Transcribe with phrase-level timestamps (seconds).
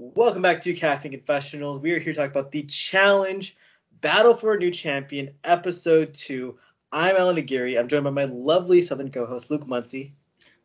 [0.00, 1.80] Welcome back to Caffeine Confessionals.
[1.80, 3.56] We are here to talk about the challenge
[4.00, 6.56] Battle for a New Champion, Episode 2.
[6.92, 7.76] I'm Allan Aguirre.
[7.76, 10.14] I'm joined by my lovely Southern co-host Luke Muncie.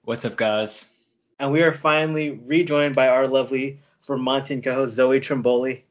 [0.03, 0.85] What's up, guys?
[1.39, 5.81] And we are finally rejoined by our lovely Vermontian co-host Zoe Trimboli.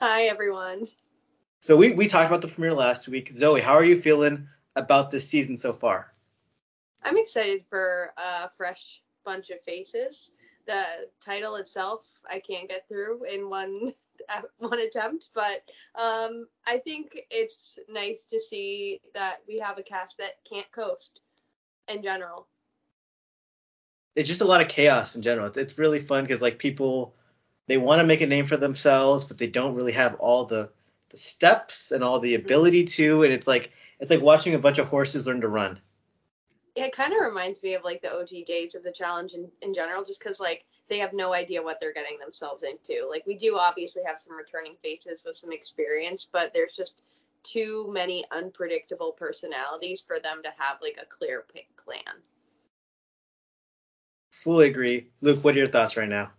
[0.00, 0.88] Hi, everyone.
[1.60, 3.30] So we, we talked about the premiere last week.
[3.32, 6.12] Zoe, how are you feeling about this season so far?
[7.04, 10.32] I'm excited for a fresh bunch of faces.
[10.66, 10.82] The
[11.24, 13.92] title itself, I can't get through in one
[14.58, 15.62] one attempt, but
[15.94, 21.20] um, I think it's nice to see that we have a cast that can't coast
[21.88, 22.46] in general.
[24.16, 25.50] It's just a lot of chaos in general.
[25.54, 27.14] It's really fun because like people
[27.66, 30.70] they want to make a name for themselves, but they don't really have all the
[31.10, 32.44] the steps and all the mm-hmm.
[32.44, 35.80] ability to, and it's like it's like watching a bunch of horses learn to run
[36.74, 39.74] it kind of reminds me of like the OG days of the challenge in, in
[39.74, 43.06] general, just because like they have no idea what they're getting themselves into.
[43.08, 47.02] Like we do obviously have some returning faces with some experience, but there's just
[47.42, 51.44] too many unpredictable personalities for them to have like a clear
[51.84, 52.16] plan.
[54.30, 55.08] Fully agree.
[55.20, 56.30] Luke, what are your thoughts right now?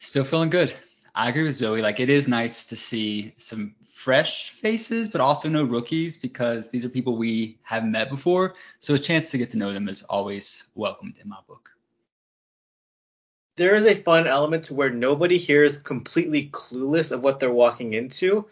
[0.00, 0.74] Still feeling good.
[1.14, 1.82] I agree with Zoe.
[1.82, 6.84] Like it is nice to see some fresh faces, but also no rookies because these
[6.84, 8.54] are people we haven't met before.
[8.78, 11.70] So a chance to get to know them is always welcomed in my book.
[13.56, 17.52] There is a fun element to where nobody here is completely clueless of what they're
[17.52, 18.46] walking into.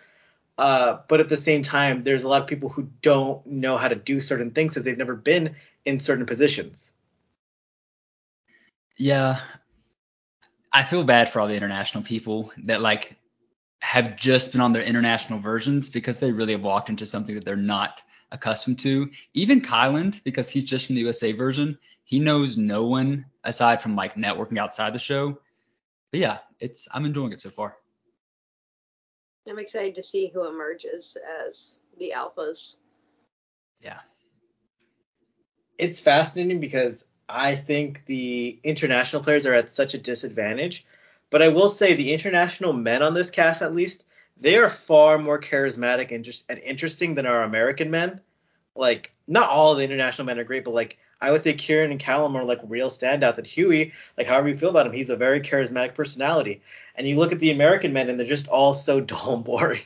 [0.59, 3.87] Uh, but at the same time, there's a lot of people who don't know how
[3.89, 5.55] to do certain things because they've never been
[5.85, 6.91] in certain positions.
[8.97, 9.41] Yeah,
[10.77, 13.17] I feel bad for all the international people that like
[13.79, 17.47] have just been on their international versions because they really have walked into something that
[17.47, 19.11] they're not accustomed to.
[19.33, 23.97] Even Kyland, because he's just from the USA version, he knows no one aside from
[23.97, 25.39] like networking outside the show.
[26.11, 27.79] But yeah, it's I'm enjoying it so far.
[29.49, 31.17] I'm excited to see who emerges
[31.49, 32.77] as the alphas.
[33.81, 34.01] Yeah.
[35.79, 40.87] It's fascinating because I think the international players are at such a disadvantage
[41.31, 44.05] but I will say the international men on this cast, at least,
[44.39, 48.21] they are far more charismatic and just and interesting than our American men.
[48.75, 51.99] Like, not all the international men are great, but like I would say Kieran and
[51.99, 53.39] Callum are like real standouts.
[53.39, 56.63] And Hughie, like however you feel about him, he's a very charismatic personality.
[56.95, 59.83] And you look at the American men, and they're just all so dull and boring.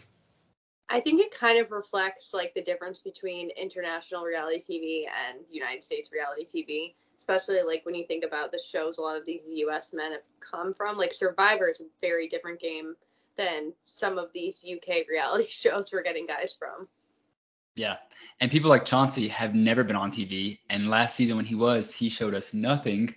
[0.88, 5.84] I think it kind of reflects like the difference between international reality TV and United
[5.84, 9.42] States reality TV especially like when you think about the shows a lot of these
[9.46, 10.96] US men have come from.
[10.96, 12.96] Like Survivor is a very different game
[13.36, 16.88] than some of these UK reality shows we're getting guys from.
[17.76, 17.96] Yeah.
[18.40, 20.58] And people like Chauncey have never been on TV.
[20.70, 23.14] And last season when he was, he showed us nothing.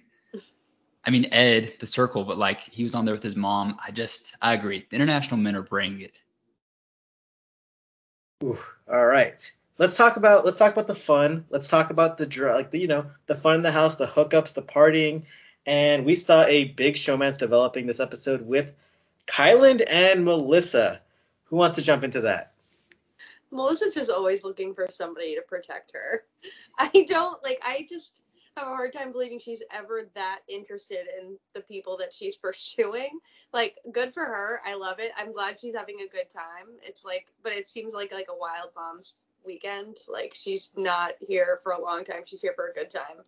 [1.06, 3.78] I mean, Ed, the circle, but like he was on there with his mom.
[3.86, 4.86] I just, I agree.
[4.90, 6.20] The international men are bringing it.
[8.44, 8.60] Ooh,
[8.92, 11.46] all right let's talk about let's talk about the fun.
[11.50, 14.54] Let's talk about the like the you know the fun in the house, the hookups,
[14.54, 15.24] the partying,
[15.66, 18.72] and we saw a big showmance developing this episode with
[19.28, 21.02] Kyland and Melissa.
[21.46, 22.54] Who wants to jump into that?
[23.52, 26.24] Melissa's just always looking for somebody to protect her.
[26.78, 27.60] I don't like.
[27.62, 28.22] I just
[28.58, 33.20] have a hard time believing she's ever that interested in the people that she's pursuing.
[33.52, 34.62] Like, good for her.
[34.66, 35.12] I love it.
[35.18, 36.68] I'm glad she's having a good time.
[36.82, 39.98] It's like, but it seems like like a wild mom's weekend.
[40.08, 42.24] Like she's not here for a long time.
[42.26, 43.24] She's here for a good time.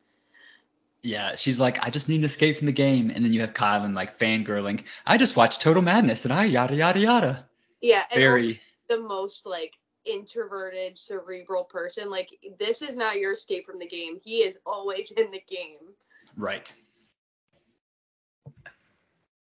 [1.02, 3.12] Yeah, she's like, I just need an escape from the game.
[3.12, 4.84] And then you have Kyland like fangirling.
[5.06, 7.46] I just watched Total Madness and I yada yada yada.
[7.82, 9.74] Yeah, very the most like
[10.06, 12.10] introverted, cerebral person.
[12.10, 14.20] Like this is not your escape from the game.
[14.24, 15.94] He is always in the game.
[16.38, 16.72] Right.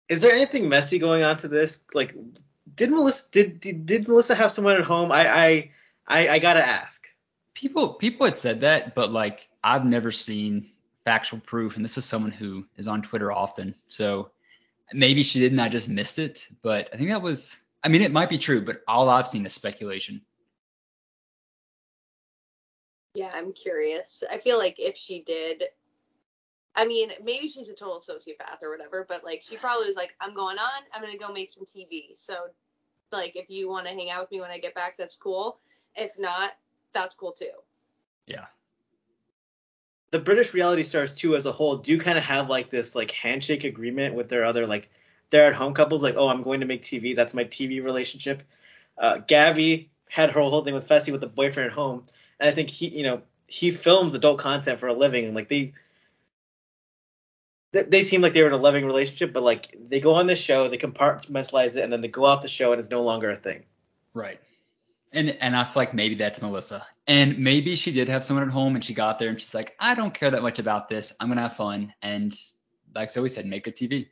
[0.09, 1.83] Is there anything messy going on to this?
[1.93, 2.15] Like,
[2.75, 5.11] did Melissa did did, did Melissa have someone at home?
[5.11, 5.71] I I
[6.07, 7.07] I, I gotta ask.
[7.53, 10.69] People people had said that, but like I've never seen
[11.05, 14.31] factual proof, and this is someone who is on Twitter often, so
[14.93, 15.59] maybe she didn't.
[15.59, 17.57] I just missed it, but I think that was.
[17.85, 20.21] I mean, it might be true, but all I've seen is speculation.
[23.13, 24.23] Yeah, I'm curious.
[24.31, 25.63] I feel like if she did,
[26.75, 30.15] I mean, maybe she's a total sociopath or whatever, but like she probably was like,
[30.19, 32.15] I'm going on, I'm gonna go make some TV.
[32.15, 32.33] So,
[33.11, 35.59] like, if you want to hang out with me when I get back, that's cool.
[35.95, 36.51] If not,
[36.93, 37.51] that's cool too.
[38.27, 38.45] Yeah.
[40.11, 43.11] The British reality stars too, as a whole, do kind of have like this like
[43.11, 44.89] handshake agreement with their other like
[45.29, 46.03] they're at home couples.
[46.03, 47.15] Like, oh, I'm going to make TV.
[47.15, 48.43] That's my TV relationship.
[48.97, 52.03] Uh, Gabby had her whole thing with Fessy with the boyfriend at home,
[52.39, 55.49] and I think he, you know, he films adult content for a living, and like
[55.49, 55.73] they
[57.73, 60.27] th- they seem like they were in a loving relationship, but like they go on
[60.27, 63.03] this show, they compartmentalize it, and then they go off the show and it's no
[63.03, 63.63] longer a thing.
[64.13, 64.39] Right.
[65.13, 66.85] And and I feel like maybe that's Melissa.
[67.07, 69.75] And maybe she did have someone at home and she got there and she's like,
[69.79, 71.13] I don't care that much about this.
[71.19, 72.33] I'm gonna have fun and
[72.95, 74.07] like Zoe said, make good TV.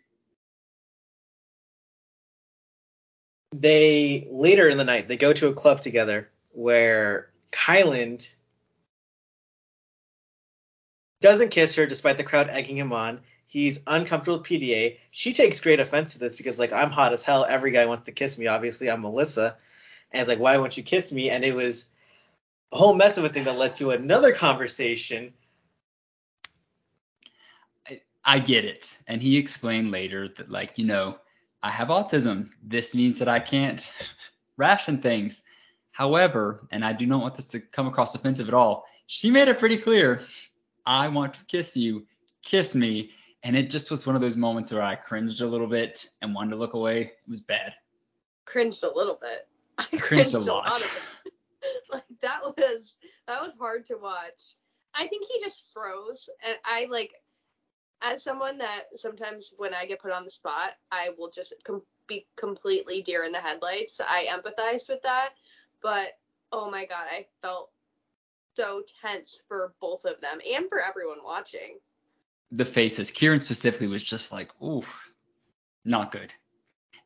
[3.53, 8.27] They later in the night they go to a club together where Kyland
[11.19, 13.21] doesn't kiss her despite the crowd egging him on.
[13.47, 14.97] He's uncomfortable with PDA.
[15.11, 17.45] She takes great offense to this because like I'm hot as hell.
[17.47, 18.47] Every guy wants to kiss me.
[18.47, 19.57] Obviously, I'm Melissa.
[20.11, 21.29] And it's like, why won't you kiss me?
[21.29, 21.87] And it was
[22.71, 25.33] a whole mess of a thing that led to another conversation.
[27.87, 28.97] I, I get it.
[29.07, 31.17] And he explained later that like, you know,
[31.63, 32.49] I have autism.
[32.63, 33.81] This means that I can't
[34.57, 35.43] ration things.
[35.91, 39.47] However, and I do not want this to come across offensive at all, she made
[39.47, 40.21] it pretty clear
[40.85, 42.07] I want to kiss you,
[42.43, 43.11] kiss me.
[43.43, 46.33] And it just was one of those moments where I cringed a little bit and
[46.33, 47.01] wanted to look away.
[47.01, 47.73] It was bad.
[48.45, 49.47] Cringed a little bit.
[49.91, 50.81] I Cringed cringed a lot
[51.91, 52.97] like that was
[53.27, 54.55] that was hard to watch.
[54.93, 57.11] I think he just froze, and I like
[58.01, 61.83] as someone that sometimes when I get put on the spot, I will just com-
[62.07, 64.01] be completely deer in the headlights.
[64.01, 65.29] I empathized with that,
[65.81, 66.09] but
[66.51, 67.69] oh my god, I felt
[68.55, 71.79] so tense for both of them and for everyone watching.
[72.51, 73.11] the faces.
[73.11, 74.83] Kieran specifically was just like, ooh,
[75.85, 76.33] not good.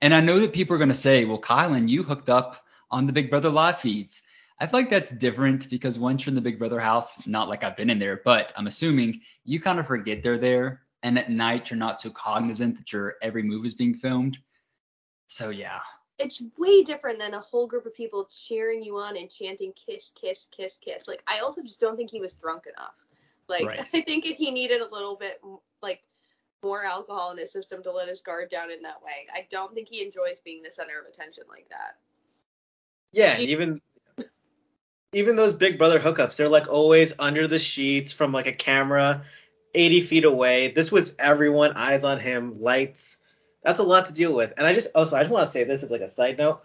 [0.01, 3.07] And I know that people are going to say, well, Kyland, you hooked up on
[3.07, 4.21] the Big Brother live feeds.
[4.59, 7.63] I feel like that's different because once you're in the Big Brother house, not like
[7.63, 10.81] I've been in there, but I'm assuming you kind of forget they're there.
[11.03, 14.37] And at night, you're not so cognizant that your every move is being filmed.
[15.27, 15.81] So yeah,
[16.17, 20.11] it's way different than a whole group of people cheering you on and chanting kiss
[20.19, 22.95] kiss kiss kiss like i also just don't think he was drunk enough
[23.49, 23.79] like Right.
[23.93, 25.41] i think if he needed a little bit
[25.81, 26.03] like
[26.63, 29.73] more alcohol in his system to let his guard down in that way i don't
[29.73, 31.97] think he enjoys being the center of attention like that
[33.15, 33.81] Yeah, She- even
[35.13, 39.23] even those Big Brother hookups, they're like always under the sheets from like a camera,
[39.73, 40.67] 80 feet away.
[40.69, 43.17] This was everyone, eyes on him, lights.
[43.63, 44.53] That's a lot to deal with.
[44.57, 46.61] And I just also I just want to say this as like a side note.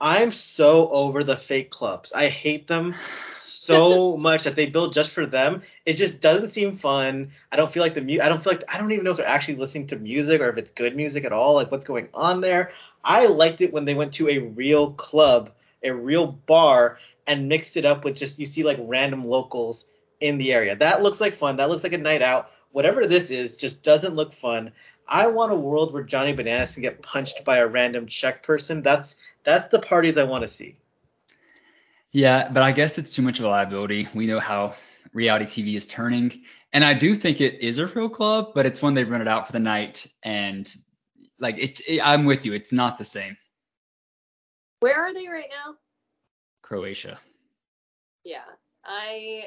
[0.00, 2.12] I'm so over the fake clubs.
[2.12, 2.94] I hate them
[3.32, 5.62] so much that they build just for them.
[5.86, 7.30] It just doesn't seem fun.
[7.50, 9.16] I don't feel like the mu- I don't feel like I don't even know if
[9.16, 11.54] they're actually listening to music or if it's good music at all.
[11.54, 12.72] Like what's going on there.
[13.02, 15.50] I liked it when they went to a real club,
[15.84, 19.86] a real bar, and mixed it up with just you see like random locals
[20.20, 20.76] in the area.
[20.76, 21.56] That looks like fun.
[21.56, 22.50] That looks like a night out.
[22.72, 24.72] Whatever this is, just doesn't look fun.
[25.06, 28.82] I want a world where Johnny Bananas can get punched by a random Czech person.
[28.82, 30.76] That's that's the parties I want to see.
[32.10, 34.08] Yeah, but I guess it's too much of a liability.
[34.14, 34.74] We know how
[35.12, 36.42] reality TV is turning.
[36.72, 39.46] And I do think it is a real club, but it's one they've rented out
[39.46, 40.06] for the night.
[40.22, 40.72] And
[41.38, 42.52] like it, it I'm with you.
[42.52, 43.36] It's not the same.
[44.84, 45.74] Where are they right now
[46.60, 47.18] Croatia.
[48.22, 48.44] yeah
[48.84, 49.44] i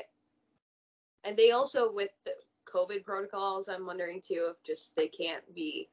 [1.23, 2.31] and they also with the
[2.67, 5.89] covid protocols i'm wondering too if just they can't be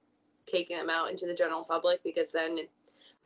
[0.50, 2.56] taking them out into the general public because then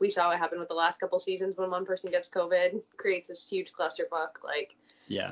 [0.00, 3.28] we saw what happened with the last couple seasons when one person gets covid creates
[3.28, 4.74] this huge clusterfuck like
[5.06, 5.30] Yeah.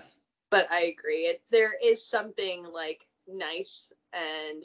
[0.51, 4.63] but i agree it there is something like nice and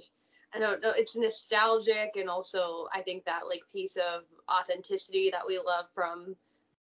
[0.54, 5.44] i don't know it's nostalgic and also i think that like piece of authenticity that
[5.48, 6.36] we love from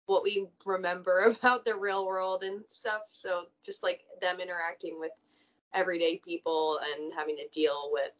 [0.06, 3.02] what we remember about the real world and stuff.
[3.10, 5.12] So just like them interacting with
[5.72, 8.12] everyday people and having to deal with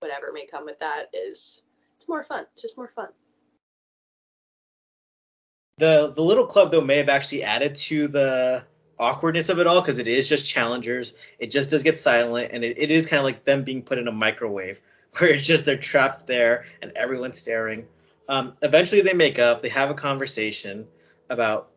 [0.00, 1.62] whatever may come with that is
[1.96, 3.08] it's more fun it's just more fun.
[5.78, 8.64] The the little club though may have actually added to the
[8.98, 11.14] awkwardness of it all because it is just challengers.
[11.38, 13.98] It just does get silent and it, it is kind of like them being put
[13.98, 14.80] in a microwave
[15.18, 17.86] where it's just they're trapped there and everyone's staring.
[18.28, 19.62] Um, eventually they make up.
[19.62, 20.86] They have a conversation
[21.30, 21.70] about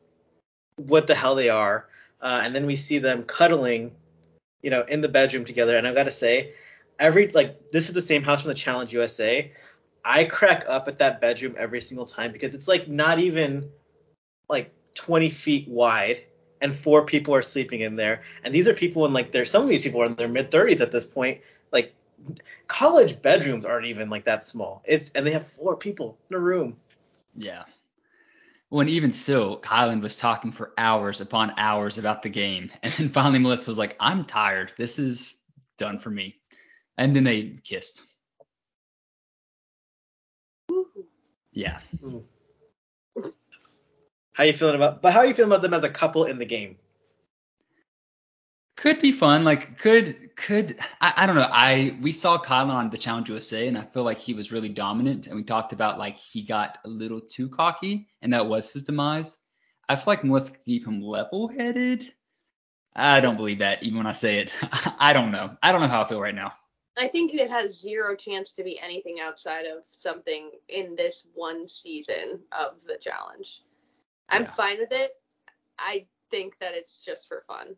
[0.77, 1.87] what the hell they are,
[2.21, 3.91] uh, and then we see them cuddling,
[4.61, 5.77] you know, in the bedroom together.
[5.77, 6.53] And I've got to say,
[6.97, 9.51] every like this is the same house from the Challenge USA.
[10.03, 13.69] I crack up at that bedroom every single time because it's like not even
[14.47, 16.23] like 20 feet wide
[16.61, 18.23] and four people are sleeping in there.
[18.43, 20.51] And these are people in like there's some of these people are in their mid
[20.51, 21.41] 30s at this point.
[21.71, 21.93] Like
[22.67, 24.81] college bedrooms aren't even like that small.
[24.85, 26.77] It's and they have four people in a room.
[27.35, 27.63] Yeah.
[28.69, 32.69] Well, and even so, Kyland was talking for hours upon hours about the game.
[32.83, 34.71] And then finally Melissa was like, I'm tired.
[34.77, 35.35] This is
[35.77, 36.35] done for me.
[36.97, 38.03] And then they kissed.
[41.51, 41.79] Yeah.
[42.03, 42.23] Mm.
[44.39, 46.39] How you feeling about but how are you feeling about them as a couple in
[46.39, 46.77] the game?
[48.77, 49.43] could be fun.
[49.43, 51.49] Like could could I, I don't know.
[51.51, 54.69] I we saw Kyland on the Challenge USA and I feel like he was really
[54.69, 58.71] dominant and we talked about like he got a little too cocky and that was
[58.71, 59.37] his demise.
[59.89, 62.13] I feel like Melissa could keep him level headed.
[62.95, 64.55] I don't believe that even when I say it.
[64.97, 65.57] I don't know.
[65.61, 66.53] I don't know how I feel right now.
[66.97, 71.67] I think it has zero chance to be anything outside of something in this one
[71.67, 73.63] season of the challenge.
[74.29, 74.51] I'm Yeah.
[74.51, 75.11] fine with it.
[75.77, 77.75] I think that it's just for fun.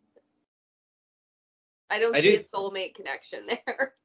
[1.90, 3.96] I don't I see do- a soulmate connection there.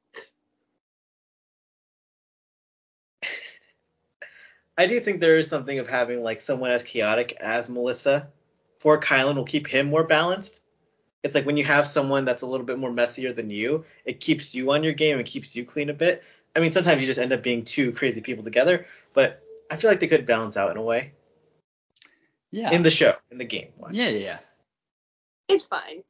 [4.77, 8.29] I do think there is something of having like someone as chaotic as Melissa
[8.79, 10.61] for Kyland will keep him more balanced.
[11.23, 14.19] It's like when you have someone that's a little bit more messier than you, it
[14.19, 16.23] keeps you on your game and keeps you clean a bit.
[16.55, 19.89] I mean, sometimes you just end up being two crazy people together, but I feel
[19.89, 21.13] like they could balance out in a way
[22.51, 22.71] Yeah.
[22.71, 23.69] in the show, in the game.
[23.91, 24.39] yeah, yeah, yeah.
[25.47, 26.03] It's fine.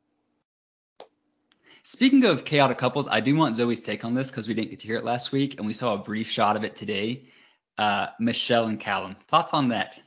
[1.84, 4.80] Speaking of chaotic couples, I do want Zoe's take on this because we didn't get
[4.82, 7.30] to hear it last week and we saw a brief shot of it today.
[7.78, 9.16] Uh, Michelle and Callum.
[9.30, 9.98] Thoughts on that?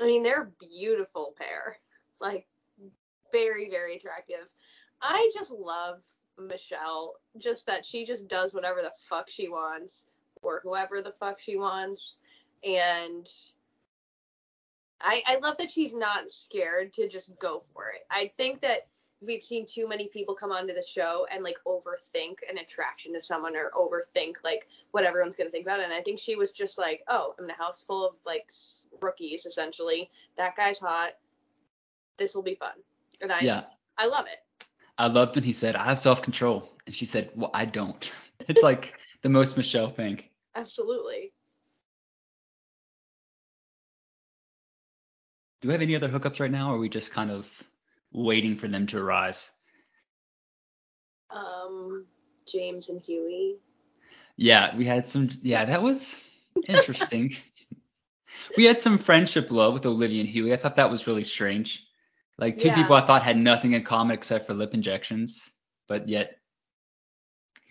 [0.00, 1.76] I mean, they're a beautiful pair.
[2.20, 2.46] Like,
[3.30, 4.48] very, very attractive.
[5.02, 6.00] I just love
[6.38, 7.16] Michelle.
[7.36, 10.06] Just that she just does whatever the fuck she wants,
[10.42, 12.20] or whoever the fuck she wants.
[12.62, 13.28] And
[15.04, 18.06] I, I love that she's not scared to just go for it.
[18.10, 18.88] I think that
[19.20, 23.20] we've seen too many people come onto the show and like overthink an attraction to
[23.20, 25.84] someone or overthink like what everyone's gonna think about it.
[25.84, 28.50] And I think she was just like, oh, I'm in a house full of like
[29.00, 30.10] rookies essentially.
[30.38, 31.12] That guy's hot.
[32.18, 32.74] This will be fun.
[33.20, 33.64] And I Yeah.
[33.98, 34.66] I love it.
[34.96, 36.70] I loved when he said, I have self control.
[36.86, 38.10] And she said, Well, I don't.
[38.48, 40.22] It's like the most Michelle thing.
[40.54, 41.32] Absolutely.
[45.64, 47.48] Do we have any other hookups right now or are we just kind of
[48.12, 49.48] waiting for them to arise?
[51.30, 52.04] Um,
[52.46, 53.56] James and Hughie.
[54.36, 55.30] Yeah, we had some.
[55.40, 56.20] Yeah, that was
[56.68, 57.34] interesting.
[58.58, 60.52] we had some friendship love with Olivia and Hughie.
[60.52, 61.82] I thought that was really strange.
[62.36, 62.74] Like two Yeah.
[62.74, 65.50] people I thought had nothing in common except for lip injections,
[65.88, 66.40] but yet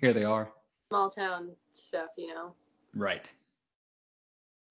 [0.02, 0.52] here they are.
[0.90, 2.56] Small town stuff, you know.
[2.96, 3.30] Right.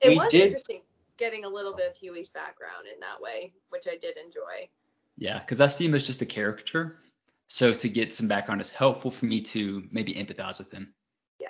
[0.01, 0.83] It We was did- interesting
[1.23, 4.69] getting a little bit of Hughie's background in that way, which I did enjoy.
[5.17, 6.99] Yeah, because I see him as just a caricature.
[7.47, 10.93] So to get some background is helpful for me to maybe empathize with him.
[11.39, 11.47] Yeah.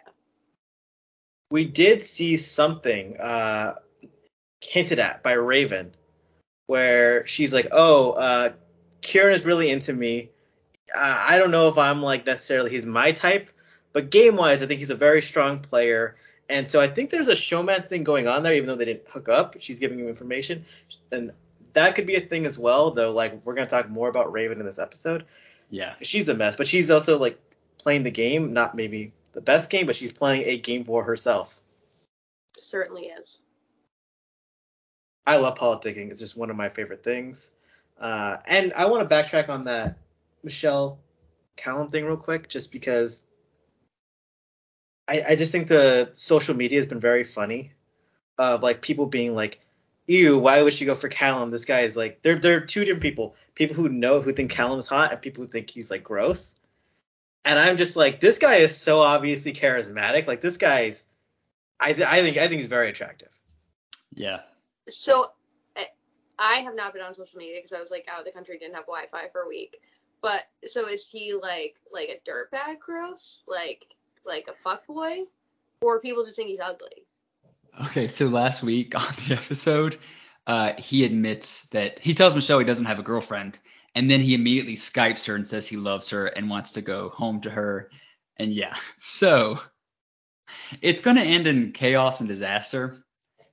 [1.51, 3.77] We did see something uh,
[4.61, 5.95] hinted at by Raven,
[6.67, 8.53] where she's like, "Oh, uh,
[9.01, 10.33] Kieran is really into me.
[10.95, 13.49] Uh, I don't know if I'm like necessarily he's my type,
[13.95, 16.17] but game wise, I think he's a very strong player."
[16.49, 19.09] And so I think there's a showman thing going on there, even though they didn't
[19.09, 19.57] hook up.
[19.61, 20.65] She's giving him information,
[21.11, 21.33] and
[21.73, 22.91] that could be a thing as well.
[22.91, 25.25] Though, like we're gonna talk more about Raven in this episode.
[25.71, 25.95] Yeah.
[26.03, 27.41] She's a mess, but she's also like
[27.79, 31.59] playing the game, not maybe the best game, but she's playing a game for herself.
[32.59, 33.43] Certainly is.
[35.27, 36.11] I love politicking.
[36.11, 37.53] It's just one of my favorite things.
[37.99, 39.97] Uh, and I want to backtrack on that
[40.43, 40.99] Michelle
[41.57, 43.23] Callum thing real quick, just because
[45.09, 47.73] I, I just think the social media has been very funny.
[48.39, 49.61] Of like people being like,
[50.07, 51.51] "Ew, why would she go for Callum?
[51.51, 53.37] This guy is like." They're they're two different people.
[53.55, 56.55] People who know who think Callum's hot, and people who think he's like gross.
[57.45, 60.27] And I'm just like, this guy is so obviously charismatic.
[60.27, 61.05] Like this guy's,
[61.79, 63.29] I th- I think I think he's very attractive.
[64.15, 64.41] Yeah.
[64.89, 65.27] So
[65.77, 65.91] I-
[66.39, 68.59] I have not been on social media because I was like out of the country,
[68.59, 69.77] didn't have Wi-Fi for a week.
[70.23, 73.85] But so is he like like a dirtbag gross, like
[74.25, 75.25] like a fuckboy,
[75.81, 77.07] or people just think he's ugly?
[77.87, 79.99] Okay, so last week on the episode,
[80.47, 83.59] uh, he admits that he tells Michelle he doesn't have a girlfriend,
[83.95, 87.11] and then he immediately Skypes her and says he loves her and wants to go
[87.11, 87.91] home to her.
[88.37, 89.61] And yeah, so
[90.81, 93.05] it's going to end in chaos and disaster.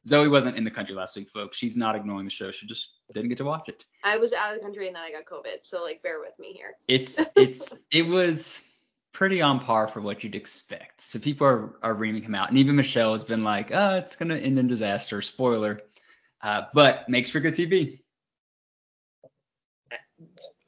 [0.06, 1.58] Zoe wasn't in the country last week, folks.
[1.58, 2.52] She's not ignoring the show.
[2.52, 3.86] She just didn't get to watch it.
[4.04, 6.38] I was out of the country and then I got COVID, so like bear with
[6.40, 6.76] me here.
[6.88, 8.62] It's it's it was
[9.20, 11.02] pretty on par for what you'd expect.
[11.02, 14.16] So people are are reaming him out, and even Michelle has been like, "Uh, it's
[14.16, 15.82] gonna end in disaster." Spoiler,
[16.42, 18.00] uh, but makes for good TV.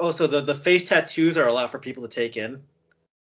[0.02, 2.62] also the the face tattoos are a lot for people to take in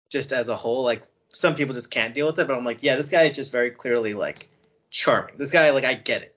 [0.09, 2.77] just as a whole like some people just can't deal with it but i'm like
[2.81, 4.47] yeah this guy is just very clearly like
[4.89, 6.35] charming this guy like i get it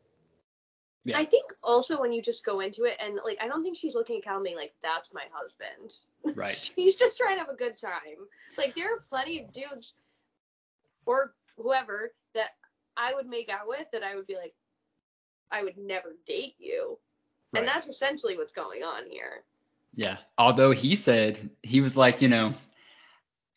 [1.04, 1.18] Yeah.
[1.18, 3.94] I think also when you just go into it and like I don't think she's
[3.94, 5.94] looking at Cal being like that's my husband.
[6.36, 6.56] Right.
[6.56, 8.28] She's just trying to have a good time.
[8.56, 9.94] Like there are plenty of dudes
[11.04, 12.50] or whoever that
[12.96, 14.54] I would make out with that I would be like
[15.50, 16.98] I would never date you.
[17.52, 17.60] Right.
[17.60, 19.42] And that's essentially what's going on here.
[19.94, 20.18] Yeah.
[20.38, 22.54] Although he said he was like, you know,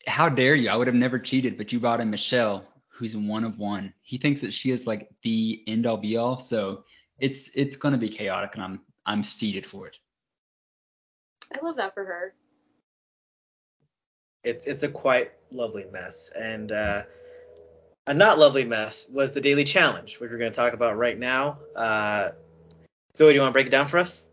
[0.07, 0.69] how dare you?
[0.69, 3.93] I would have never cheated, but you brought in Michelle, who's one of one.
[4.01, 6.39] He thinks that she is like the end all be all.
[6.39, 6.83] So
[7.19, 9.97] it's it's gonna be chaotic, and I'm I'm seated for it.
[11.53, 12.33] I love that for her.
[14.43, 17.03] It's it's a quite lovely mess, and uh,
[18.07, 21.17] a not lovely mess was the daily challenge, which we're going to talk about right
[21.17, 21.59] now.
[21.75, 22.31] Uh,
[23.17, 24.24] Zoe, do you want to break it down for us?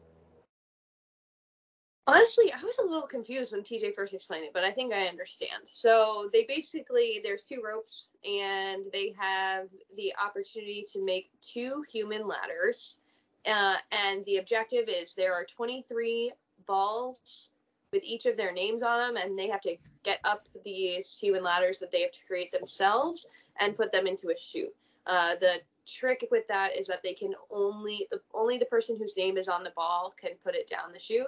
[2.09, 5.07] Honestly, I was a little confused when TJ first explained it, but I think I
[5.07, 5.63] understand.
[5.65, 12.27] So they basically there's two ropes and they have the opportunity to make two human
[12.27, 12.99] ladders.
[13.47, 16.33] Uh, and the objective is there are 23
[16.67, 17.51] balls
[17.93, 21.43] with each of their names on them, and they have to get up these human
[21.45, 23.27] ladders that they have to create themselves
[23.61, 24.75] and put them into a chute.
[25.07, 29.37] Uh, the trick with that is that they can only only the person whose name
[29.37, 31.27] is on the ball can put it down the chute.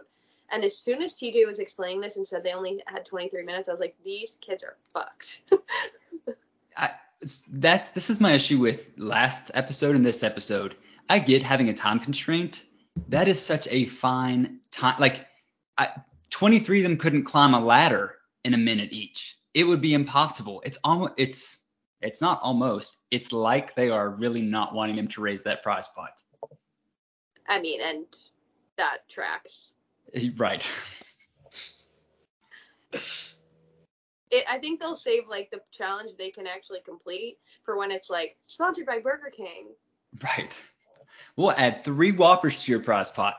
[0.50, 3.68] And as soon as TJ was explaining this and said they only had 23 minutes,
[3.68, 5.40] I was like, these kids are fucked.
[6.76, 6.90] I,
[7.50, 10.76] that's this is my issue with last episode and this episode.
[11.08, 12.64] I get having a time constraint.
[13.08, 14.96] That is such a fine time.
[14.98, 15.26] Like,
[15.76, 15.90] I,
[16.30, 19.36] 23 of them couldn't climb a ladder in a minute each.
[19.54, 20.62] It would be impossible.
[20.64, 21.58] It's almost it's
[22.00, 23.00] it's not almost.
[23.10, 26.20] It's like they are really not wanting them to raise that prize pot.
[27.48, 28.04] I mean, and
[28.76, 29.74] that tracks.
[30.36, 30.70] Right.
[34.30, 38.10] It, I think they'll save like the challenge they can actually complete for when it's
[38.10, 39.68] like sponsored by Burger King.
[40.22, 40.56] Right.
[41.36, 43.36] We'll add three Whoppers to your prize pot.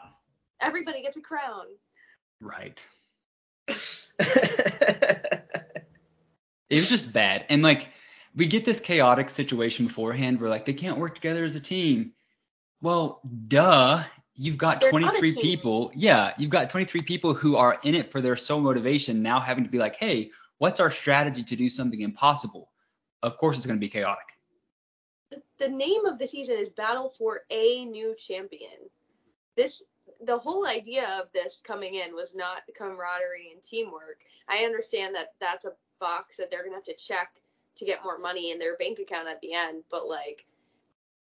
[0.62, 1.66] Everybody gets a crown.
[2.42, 2.86] Right.
[3.68, 3.76] it
[6.70, 7.46] was just bad.
[7.50, 7.90] And like
[8.36, 12.14] we get this chaotic situation beforehand where like they can't work together as a team.
[12.82, 14.04] Well, duh.
[14.36, 15.92] You've got They're 23 people.
[15.96, 19.64] Yeah, you've got 23 people who are in it for their sole motivation now having
[19.64, 22.70] to be like, "Hey, what's our strategy to do something impossible?"
[23.24, 24.38] Of course it's going to be chaotic.
[25.32, 28.90] The, the name of the season is Battle for a New Champion.
[29.56, 29.82] This
[30.22, 34.20] the whole idea of this coming in was not camaraderie and teamwork.
[34.50, 37.42] I understand that that's a box that they're gonna have to check
[37.76, 40.46] to get more money in their bank account at the end, but like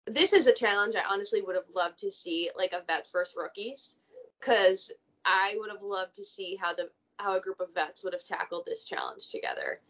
[0.07, 3.35] this is a challenge I honestly would have loved to see like a vets versus
[3.37, 3.97] rookies
[4.39, 4.91] because
[5.25, 8.23] I would have loved to see how the how a group of vets would have
[8.23, 9.81] tackled this challenge together.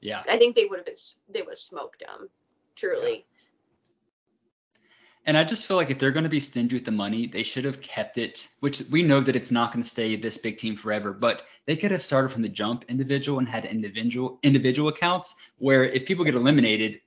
[0.00, 0.22] Yeah.
[0.28, 0.96] I think they would have been
[1.30, 2.28] they would have smoked them
[2.76, 3.26] truly.
[5.26, 7.42] And I just feel like if they're going to be stingy with the money, they
[7.42, 10.58] should have kept it, which we know that it's not going to stay this big
[10.58, 14.88] team forever, but they could have started from the jump individual and had individual individual
[14.88, 17.00] accounts where if people get eliminated,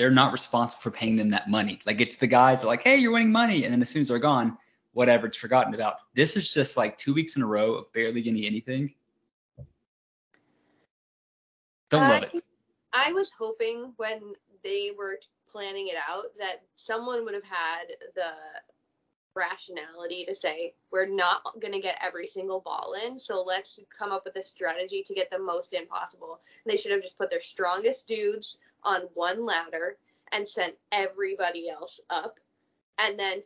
[0.00, 1.78] they're not responsible for paying them that money.
[1.84, 4.08] Like it's the guys that like, hey, you're winning money, and then as soon as
[4.08, 4.56] they're gone,
[4.92, 5.96] whatever, it's forgotten about.
[6.14, 8.94] This is just like two weeks in a row of barely getting anything.
[11.90, 12.42] Don't love it.
[12.94, 14.32] I was hoping when
[14.64, 15.18] they were
[15.52, 18.30] planning it out that someone would have had the
[19.34, 24.10] rationality to say we're not going to get every single ball in so let's come
[24.10, 27.30] up with a strategy to get the most in possible they should have just put
[27.30, 29.96] their strongest dudes on one ladder
[30.32, 32.38] and sent everybody else up.
[32.98, 33.42] And then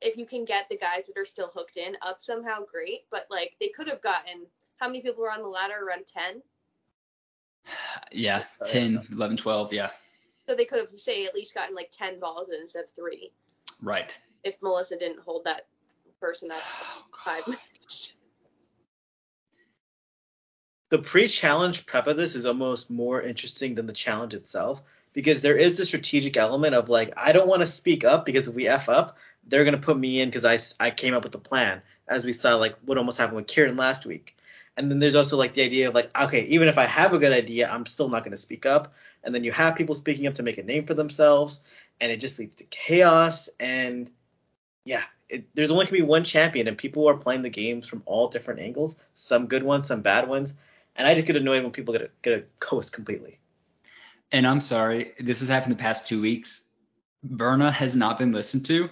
[0.00, 3.02] if you can get the guys that are still hooked in up somehow great.
[3.10, 4.46] But like they could have gotten
[4.76, 5.74] how many people were on the ladder?
[5.86, 6.42] Around 10
[8.12, 9.72] Yeah, 10, 11, 12.
[9.72, 9.90] Yeah,
[10.46, 13.32] so they could have say at least gotten like 10 balls instead of three.
[13.82, 14.16] Right.
[14.44, 15.66] if Melissa didn't hold that
[16.20, 18.14] person up Oh, five minutes.
[20.88, 25.56] The pre-challenge prep of this is almost more interesting than the challenge itself because there
[25.56, 28.68] is a strategic element of like I don't want to speak up because if we
[28.68, 31.82] f up, they're gonna put me in because I I came up with a plan
[32.06, 34.36] as we saw like what almost happened with Kieran last week.
[34.76, 37.18] And then there's also like the idea of like okay even if I have a
[37.18, 38.94] good idea I'm still not gonna speak up.
[39.24, 41.60] And then you have people speaking up to make a name for themselves,
[42.00, 44.08] and it just leads to chaos and
[44.84, 45.02] yeah.
[45.28, 48.28] It, there's only gonna be one champion, and people are playing the games from all
[48.28, 48.96] different angles.
[49.16, 50.54] Some good ones, some bad ones.
[50.96, 53.38] And I just get annoyed when people get a, get a coast completely.
[54.32, 56.64] And I'm sorry, this has happened the past two weeks.
[57.22, 58.88] Berna has not been listened to.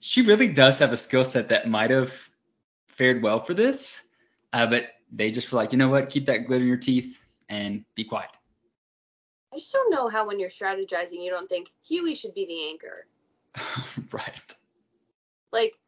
[0.00, 2.12] She really does have a skill set that might have
[2.88, 4.00] fared well for this,
[4.52, 7.20] uh, but they just were like, you know what, keep that glitter in your teeth
[7.48, 8.30] and be quiet.
[9.52, 12.68] I just don't know how when you're strategizing you don't think Hughie should be the
[12.68, 13.06] anchor.
[14.12, 14.54] right.
[15.52, 15.87] Like I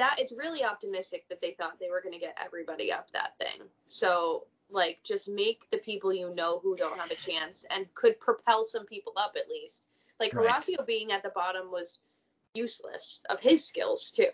[0.00, 3.36] that it's really optimistic that they thought they were going to get everybody up that
[3.38, 3.68] thing.
[3.86, 8.18] So like just make the people you know who don't have a chance and could
[8.18, 9.86] propel some people up at least.
[10.18, 10.48] Like Right.
[10.48, 12.00] Horacio being at the bottom was
[12.54, 14.30] useless of his skills too.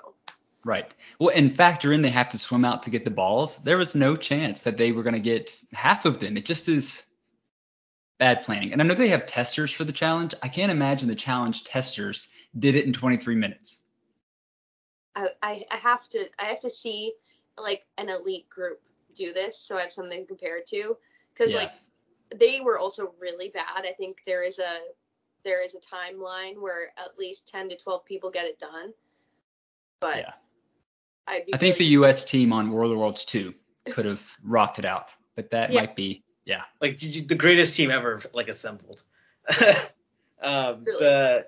[0.65, 0.93] Right.
[1.19, 3.57] Well, and factor in they have to swim out to get the balls.
[3.59, 6.37] There was no chance that they were going to get half of them.
[6.37, 7.03] It just is
[8.19, 8.73] bad planning.
[8.73, 10.33] And I know they have testers for the challenge.
[10.43, 13.83] I can't imagine the challenge testers did it in 23 minutes.
[15.17, 17.15] I, I, I have to I have to see
[17.59, 18.81] like an elite group
[19.15, 20.97] do this so I have something to compare it to
[21.35, 21.59] because Yeah.
[21.61, 21.73] like
[22.35, 23.85] they were also really bad.
[23.85, 24.79] I think there is a
[25.45, 28.93] there is a timeline where at least 10 to 12 people get it done.
[30.01, 30.33] But Yeah.
[31.29, 32.25] I'd be I think the U.S.
[32.25, 33.55] team on War of the Worlds 2
[33.91, 35.81] could have rocked it out, but that Yeah.
[35.81, 36.63] might be, yeah.
[36.81, 39.03] like you- you- the greatest team ever like assembled.
[40.43, 40.99] um, Really?
[41.05, 41.47] The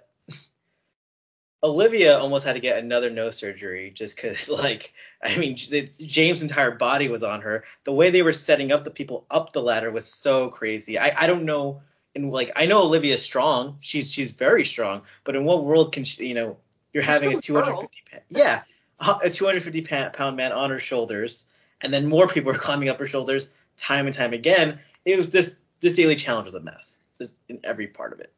[1.62, 4.92] Olivia almost had to get another nose surgery just because, like,
[5.22, 7.64] I mean, J- James' entire body was on her.
[7.84, 10.98] The way they were setting up the people up the ladder was so crazy.
[10.98, 11.82] I, I don't know.
[12.14, 13.78] And like, I know Olivia's strong.
[13.80, 15.02] She's she's very strong.
[15.24, 16.26] But in what world can she?
[16.26, 16.56] You know,
[16.92, 17.80] you're She's having a still a girl.
[17.80, 18.62] 250 pound, yeah,
[19.00, 21.44] a 250 pound pound man on her shoulders,
[21.80, 24.80] and then more people are climbing up her shoulders time and time again.
[25.04, 28.32] It was this this daily challenge was a mess, just in every part of it.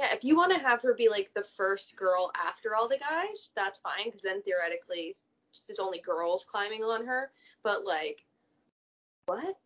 [0.00, 2.96] Yeah, if you want to have her be like the first girl after all the
[2.96, 5.14] guys, that's fine because then theoretically
[5.66, 7.32] there's only girls climbing on her.
[7.62, 8.24] But like,
[9.26, 9.58] what?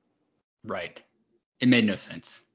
[0.64, 1.00] Right.
[1.60, 2.46] It made no sense.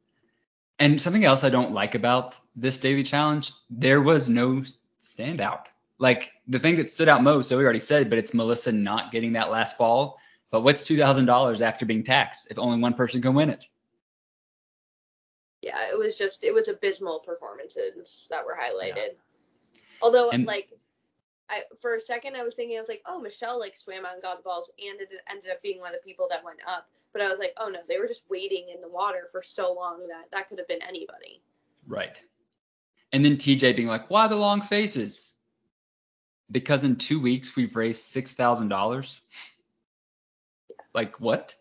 [0.79, 4.61] And something else I don't like about this daily challenge, there was no
[5.01, 5.67] standout.
[5.99, 9.13] Like the thing that stood out most, so we already said, but it's Melissa not
[9.13, 10.17] getting that last ball.
[10.51, 13.67] But what's two thousand dollars after being taxed if only one person can win it?
[15.61, 19.15] Yeah, it was just it was abysmal performances that were highlighted.
[20.01, 20.69] Although And- like
[21.49, 24.17] I for a second I was thinking I was like, oh Michelle like swam on
[24.21, 26.87] the balls and it ended up being one of the people that went up.
[27.11, 29.73] But I was like, oh no, they were just waiting in the water for so
[29.73, 31.41] long that that could have been anybody.
[31.87, 32.17] Right.
[33.11, 35.33] And then TJ being like, why the long faces?
[36.51, 39.19] Because in two weeks we've raised six thousand dollars.
[40.93, 41.55] Like what?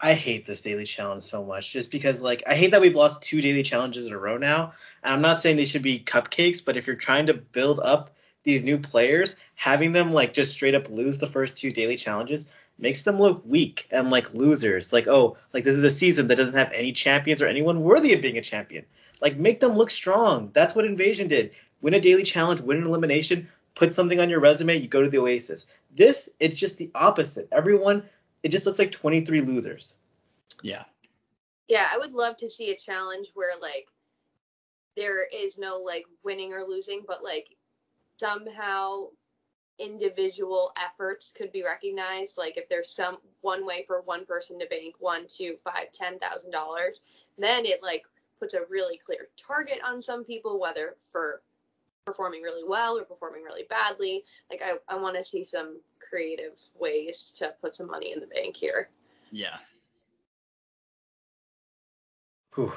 [0.00, 3.22] I hate this daily challenge so much just because like I hate that we've lost
[3.22, 4.72] two daily challenges in a row now.
[5.02, 8.14] And I'm not saying they should be cupcakes, but if you're trying to build up
[8.44, 12.46] these new players, having them like just straight up lose the first two daily challenges
[12.78, 14.92] makes them look weak and like losers.
[14.92, 18.14] Like, oh, like this is a season that doesn't have any champions or anyone worthy
[18.14, 18.84] of being a champion.
[19.20, 20.50] Like make them look strong.
[20.52, 21.50] That's what Invasion did.
[21.80, 25.10] Win a daily challenge, win an elimination, put something on your resume, you go to
[25.10, 25.66] the Oasis.
[25.96, 27.48] This it's just the opposite.
[27.50, 28.04] Everyone
[28.42, 29.94] it just looks like 23 losers.
[30.62, 30.84] Yeah.
[31.68, 33.88] Yeah, I would love to see a challenge where like
[34.96, 37.56] there is no like winning or losing, but like
[38.18, 39.08] somehow
[39.78, 42.36] individual efforts could be recognized.
[42.36, 46.18] Like if there's some one way for one person to bank one, two, five, ten
[46.18, 47.02] thousand dollars,
[47.36, 48.04] then it like
[48.40, 51.42] puts a really clear target on some people, whether for
[52.04, 54.24] performing really well or performing really badly.
[54.50, 58.26] Like I, I want to see some creative ways to put some money in the
[58.26, 58.88] bank here.
[59.30, 59.56] Yeah.
[62.54, 62.72] Whew.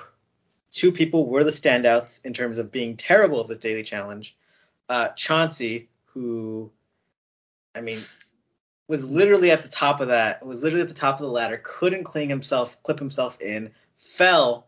[0.72, 4.38] Two people were the standouts in terms of being terrible at this daily challenge.
[4.88, 6.72] Uh, Chauncey, who,
[7.76, 8.02] I mean,
[8.88, 11.62] was literally at the top of that, was literally at the top of the ladder,
[11.64, 14.68] couldn't cling himself, clip himself in, fell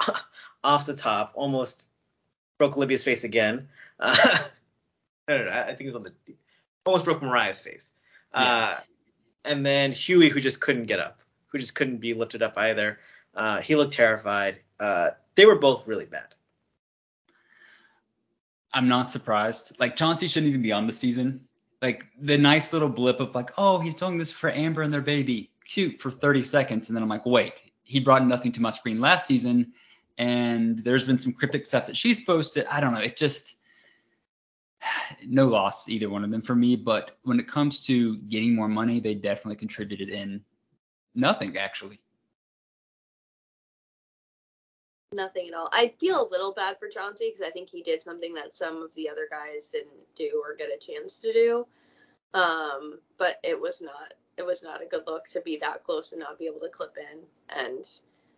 [0.64, 1.84] off the top, almost
[2.58, 3.68] broke Olivia's face again.
[3.98, 4.16] Uh,
[5.28, 6.12] I don't know, I I think it was on the,
[6.84, 7.92] almost broke Mariah's face.
[8.32, 8.76] Uh,
[9.44, 12.98] and then Hughie, who just couldn't get up, who just couldn't be lifted up either.
[13.34, 14.60] Uh, he looked terrified.
[14.78, 16.34] Uh, they were both really bad.
[18.72, 19.76] I'm not surprised.
[19.80, 21.40] Like Chauncey shouldn't even be on the season.
[21.82, 25.00] Like the nice little blip of like, oh, he's doing this for Amber and their
[25.00, 25.50] baby.
[25.64, 26.88] Cute for 30 seconds.
[26.88, 29.72] And then I'm like, wait, he brought nothing to my screen last season.
[30.18, 32.66] And there's been some cryptic stuff that she's posted.
[32.70, 33.00] I don't know.
[33.00, 33.56] It just
[35.26, 36.76] no loss either one of them for me.
[36.76, 40.42] But when it comes to getting more money, they definitely contributed in
[41.14, 42.00] nothing actually.
[45.12, 45.68] Nothing at all.
[45.72, 48.80] I feel a little bad for Chauncey because I think he did something that some
[48.80, 51.66] of the other guys didn't do or get a chance to do.
[52.32, 56.12] Um, but it was not it was not a good look to be that close
[56.12, 57.18] and not be able to clip in.
[57.48, 57.84] And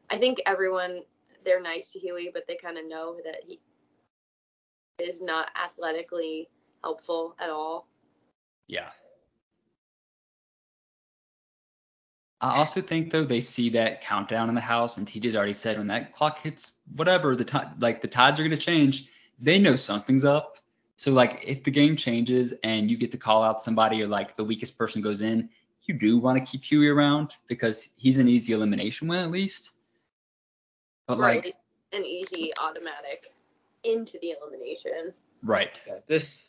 [0.08, 1.02] I think everyone
[1.44, 3.60] they're nice to Hughie, but they kind of know that he
[4.98, 6.48] is not athletically
[6.82, 7.86] helpful at all.
[8.68, 8.90] Yeah.
[12.40, 15.78] I also think though they see that countdown in the house, and TJ's already said
[15.78, 19.06] when that clock hits whatever the time, like the tides are gonna change.
[19.38, 20.58] They know something's up.
[20.96, 24.36] So like if the game changes and you get to call out somebody or like
[24.36, 25.48] the weakest person goes in,
[25.84, 29.74] you do want to keep Hughie around because he's an easy elimination win at least.
[31.06, 31.54] But Or like
[31.92, 33.32] an easy automatic
[33.84, 35.12] into the elimination.
[35.42, 36.48] right, Yeah, this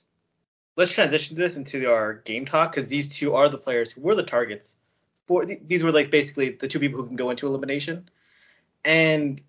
[0.76, 4.16] let's transition this into our game talk because these two are the players who were
[4.16, 4.76] the targets
[5.28, 8.10] for these were like basically the two people who can go into elimination.
[8.84, 9.42] And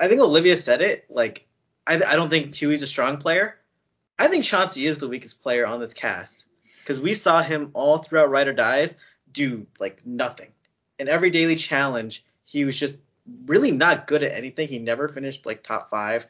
[0.00, 1.06] I think Olivia said it.
[1.08, 1.46] Like,
[1.86, 3.56] I, I don't think Hughie's a strong player.
[4.18, 6.44] I think Chauncey is the weakest player on this cast
[6.80, 8.96] because we saw him all throughout Ride or Dies
[9.30, 10.48] do like nothing.
[10.98, 12.98] In every daily challenge, he was just
[13.46, 14.68] really not good at anything.
[14.68, 16.26] He never finished like top five.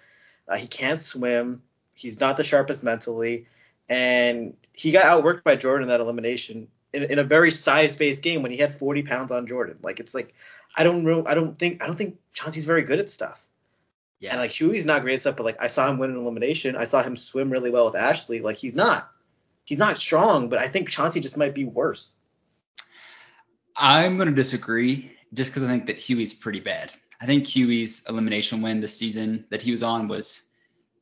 [0.49, 1.63] Uh, he can't swim.
[1.95, 3.47] He's not the sharpest mentally,
[3.89, 8.43] and he got outworked by Jordan in that elimination in, in a very size-based game
[8.43, 9.79] when he had 40 pounds on Jordan.
[9.83, 10.35] Like it's like
[10.75, 11.25] I don't know.
[11.27, 13.45] I don't think I don't think Chauncey's very good at stuff.
[14.21, 14.31] Yeah.
[14.31, 16.77] And like Hughie's not great at stuff, but like I saw him win an elimination.
[16.77, 18.41] I saw him swim really well with Ashley.
[18.41, 19.11] Like he's not
[19.65, 22.13] he's not strong, but I think Chauncey just might be worse.
[23.77, 26.93] I'm gonna disagree just because I think that Hughie's pretty bad.
[27.23, 30.49] I think Hughie's elimination win this season that he was on was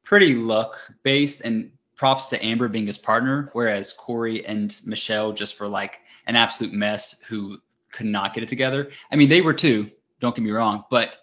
[0.04, 5.58] pretty luck based and props to Amber being his partner, whereas Corey and Michelle just
[5.58, 7.56] were like an absolute mess who
[7.90, 8.90] could not get it together.
[9.10, 11.16] I mean, they were too, don't get me wrong, but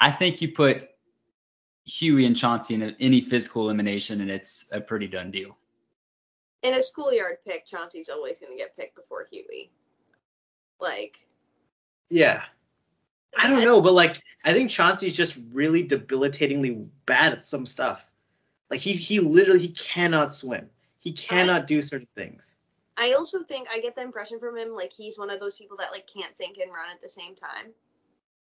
[0.00, 0.88] I think you put
[1.84, 5.56] Hughie and Chauncey in any physical elimination and it's a pretty done deal.
[6.64, 9.70] In a schoolyard pick, Chauncey's always going to get picked before Hughie.
[10.80, 11.18] Like.
[12.10, 12.42] Yeah.
[13.36, 18.08] I don't know, but like I think Chauncey's just really debilitatingly bad at some stuff.
[18.70, 20.68] Like he he literally he cannot swim.
[20.98, 22.56] He cannot I, do certain things.
[22.96, 25.76] I also think I get the impression from him like he's one of those people
[25.78, 27.72] that like can't think and run at the same time.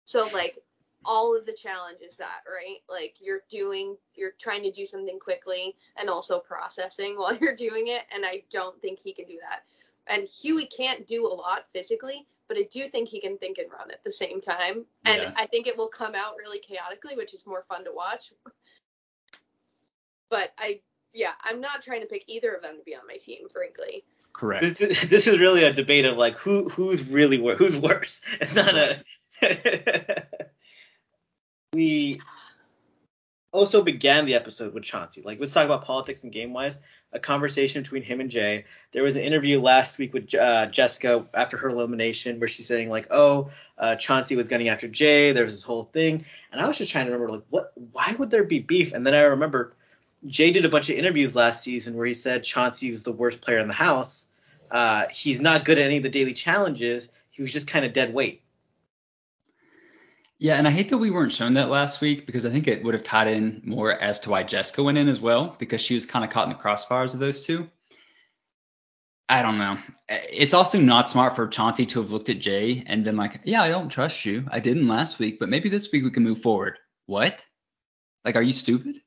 [0.06, 0.58] So like
[1.06, 2.78] all of the challenge is that, right?
[2.89, 7.88] Like you're doing you're trying to do something quickly and also processing while you're doing
[7.88, 9.63] it and I don't think he can do that.
[10.08, 13.72] And Hughie can't do a lot physically, but I do think he can think and
[13.72, 14.86] run at the same time.
[15.06, 15.34] And yeah.
[15.38, 18.34] I think it will come out really chaotically, which is more fun to watch.
[20.30, 20.82] But I,
[21.14, 24.04] yeah, I'm not trying to pick either of them to be on my team, frankly.
[24.34, 24.80] Correct.
[24.80, 28.22] This, this is really a debate of like who who's really who's worse.
[28.42, 29.04] It's not a.
[31.74, 32.20] we
[33.52, 35.22] also began the episode with Chauncey.
[35.24, 36.78] Like, let's talk about politics and game wise.
[37.12, 38.65] A conversation between him and Jay.
[38.91, 42.89] There was an interview last week with uh, Jessica after her elimination where she's saying
[42.89, 46.67] like, "Oh, uh, Chauncey was gunning after Jay." There was this whole thing, and I
[46.67, 47.72] was just trying to remember like, what?
[47.91, 48.93] Why would there be beef?
[48.93, 49.74] And then I remember
[50.28, 53.41] Jay did a bunch of interviews last season where he said Chauncey was the worst
[53.41, 54.28] player in the house.
[54.69, 57.10] Uh, he's not good at any of the daily challenges.
[57.32, 58.43] He was just kind of dead weight.
[60.41, 62.82] Yeah, and I hate that we weren't shown that last week because I think it
[62.82, 65.95] would have tied in more as to why Jessica went in as well because she
[65.95, 67.69] was kind of caught in the crossfires of those two.
[69.28, 69.78] I don't know.
[70.08, 73.62] It's also not smart for Chauncey to have looked at Jay and been like, "Yeah,
[73.62, 74.47] I don't trust you.
[74.49, 77.45] I didn't last week, but maybe this week we can move forward." What?
[78.23, 79.02] Like, are you stupid?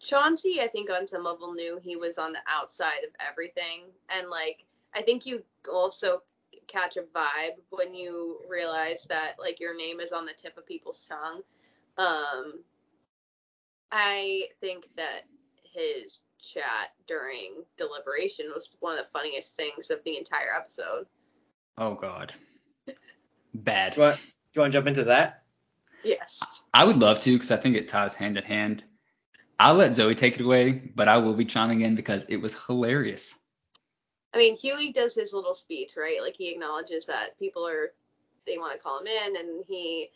[0.00, 4.30] Chauncey, I think on some level knew he was on the outside of everything, and
[4.30, 6.22] like I think you also
[6.68, 10.66] catch a vibe when you realize that like your name is on the tip of
[10.66, 11.40] people's tongue.
[11.96, 12.60] Um,
[13.90, 15.22] I think that
[15.64, 21.06] his chat during deliberation was one of the funniest things of the entire episode.
[21.76, 22.32] Oh God,
[23.54, 23.94] bad.
[23.94, 24.22] Do you, want, do
[24.54, 25.42] you want to jump into that?
[26.04, 26.40] Yes.
[26.72, 28.84] I would love to because I think it ties hand in hand.
[29.58, 32.54] I'll let Zoe take it away, but I will be chiming in because it was
[32.66, 33.37] hilarious.
[34.34, 36.20] I mean, Hughie does his little speech, right?
[36.20, 37.92] Like he acknowledges that people are
[38.46, 40.10] they want to call him in, and he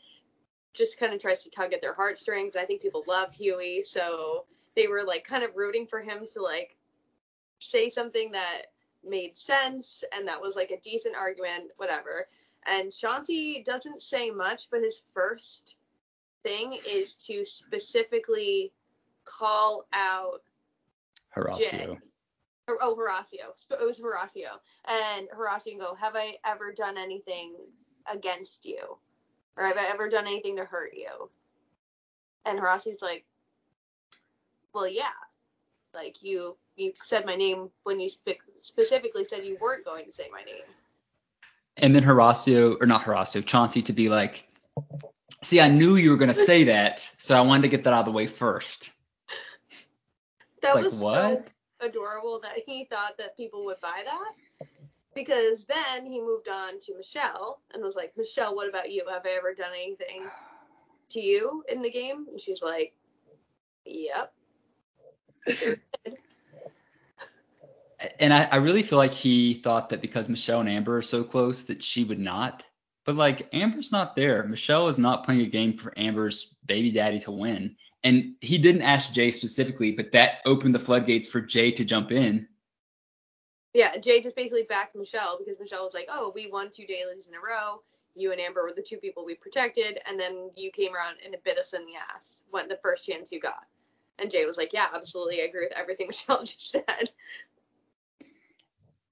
[0.74, 2.56] just kind of tries to tug at their heartstrings.
[2.56, 6.42] I think people love Hughie, so they were like kind of rooting for him to
[6.42, 6.76] like
[7.58, 8.72] say something that
[9.04, 12.26] made sense and that was like a decent argument, whatever.
[12.66, 15.76] And Chauncey doesn't say much, but his first
[16.44, 18.72] thing is to specifically
[19.24, 20.42] call out
[21.36, 21.70] Horacio.
[21.70, 21.98] Jay.
[22.80, 23.52] Oh, Horacio.
[23.70, 24.58] It was Horacio.
[24.86, 27.54] And Horacio go, Have I ever done anything
[28.12, 28.98] against you?
[29.56, 31.30] Or have I ever done anything to hurt you?
[32.44, 33.24] And Horacio's like,
[34.72, 35.04] Well, yeah.
[35.94, 40.12] Like you you said my name when you spe- specifically said you weren't going to
[40.12, 40.64] say my name.
[41.76, 44.46] And then Horacio, or not Horacio, Chauncey to be like,
[45.42, 47.92] See, I knew you were going to say that, so I wanted to get that
[47.92, 48.90] out of the way first.
[50.62, 51.46] That it's was like, what?
[51.48, 54.68] So adorable that he thought that people would buy that.
[55.14, 59.04] Because then he moved on to Michelle and was like, Michelle, what about you?
[59.10, 60.30] Have I ever done anything
[61.10, 62.26] to you in the game?
[62.30, 62.94] And she's like,
[63.84, 64.32] Yep.
[68.20, 71.24] and I, I really feel like he thought that because Michelle and Amber are so
[71.24, 72.66] close that she would not.
[73.04, 74.44] But like Amber's not there.
[74.44, 77.76] Michelle is not playing a game for Amber's baby daddy to win.
[78.04, 82.10] And he didn't ask Jay specifically, but that opened the floodgates for Jay to jump
[82.10, 82.48] in.
[83.74, 87.28] Yeah, Jay just basically backed Michelle because Michelle was like, "Oh, we won two dailies
[87.28, 87.82] in a row.
[88.14, 91.34] You and Amber were the two people we protected, and then you came around and
[91.42, 93.64] bit us in the ass when the first chance you got."
[94.18, 97.10] And Jay was like, "Yeah, absolutely, I agree with everything Michelle just said."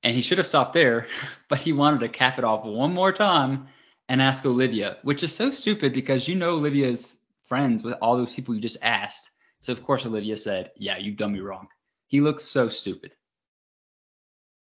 [0.02, 1.06] And he should have stopped there,
[1.48, 3.68] but he wanted to cap it off one more time
[4.10, 8.34] and ask Olivia, which is so stupid because you know Olivia's friends with all those
[8.34, 9.30] people you just asked.
[9.60, 11.68] So of course Olivia said, "Yeah, you've done me wrong."
[12.08, 13.12] He looks so stupid.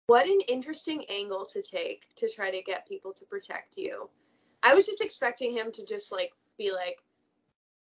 [0.07, 4.09] What an interesting angle to take to try to get people to protect you.
[4.61, 6.97] I was just expecting him to just like be like,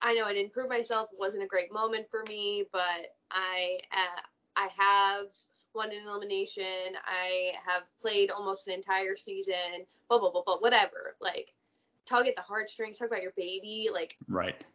[0.03, 3.79] I know I didn't prove myself, it wasn't a great moment for me, but I
[3.91, 4.21] uh,
[4.55, 5.27] I have
[5.77, 11.15] won an elimination, I have played almost an entire season, blah blah blah blah, whatever.
[11.21, 11.53] Like
[12.05, 14.65] tug at the heartstrings, talk about your baby, like Right.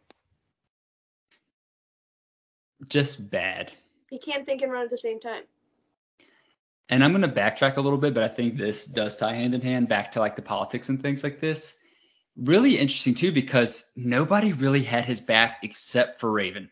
[2.87, 3.71] Just bad.
[4.09, 5.43] he can't think and run at the same time.
[6.89, 9.55] And I'm going to backtrack a little bit, but I think this does tie hand
[9.55, 11.77] in hand back to like the politics and things like this.
[12.35, 16.69] Really interesting too, because nobody really had his back except for Raven.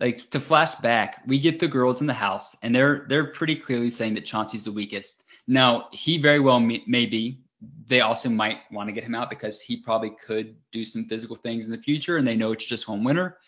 [0.00, 3.56] Like to flash back, we get the girls in the house, and they're they're pretty
[3.56, 5.24] clearly saying that Chauncey's the weakest.
[5.46, 7.40] Now he very well may, may be.
[7.86, 11.34] They also might want to get him out because he probably could do some physical
[11.34, 13.38] things in the future, and they know it's just one winner.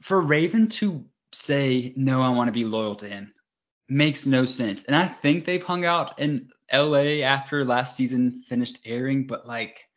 [0.00, 3.32] For Raven to say no, I want to be loyal to him
[3.92, 4.84] makes no sense.
[4.84, 9.88] And I think they've hung out in LA after last season finished airing, but like,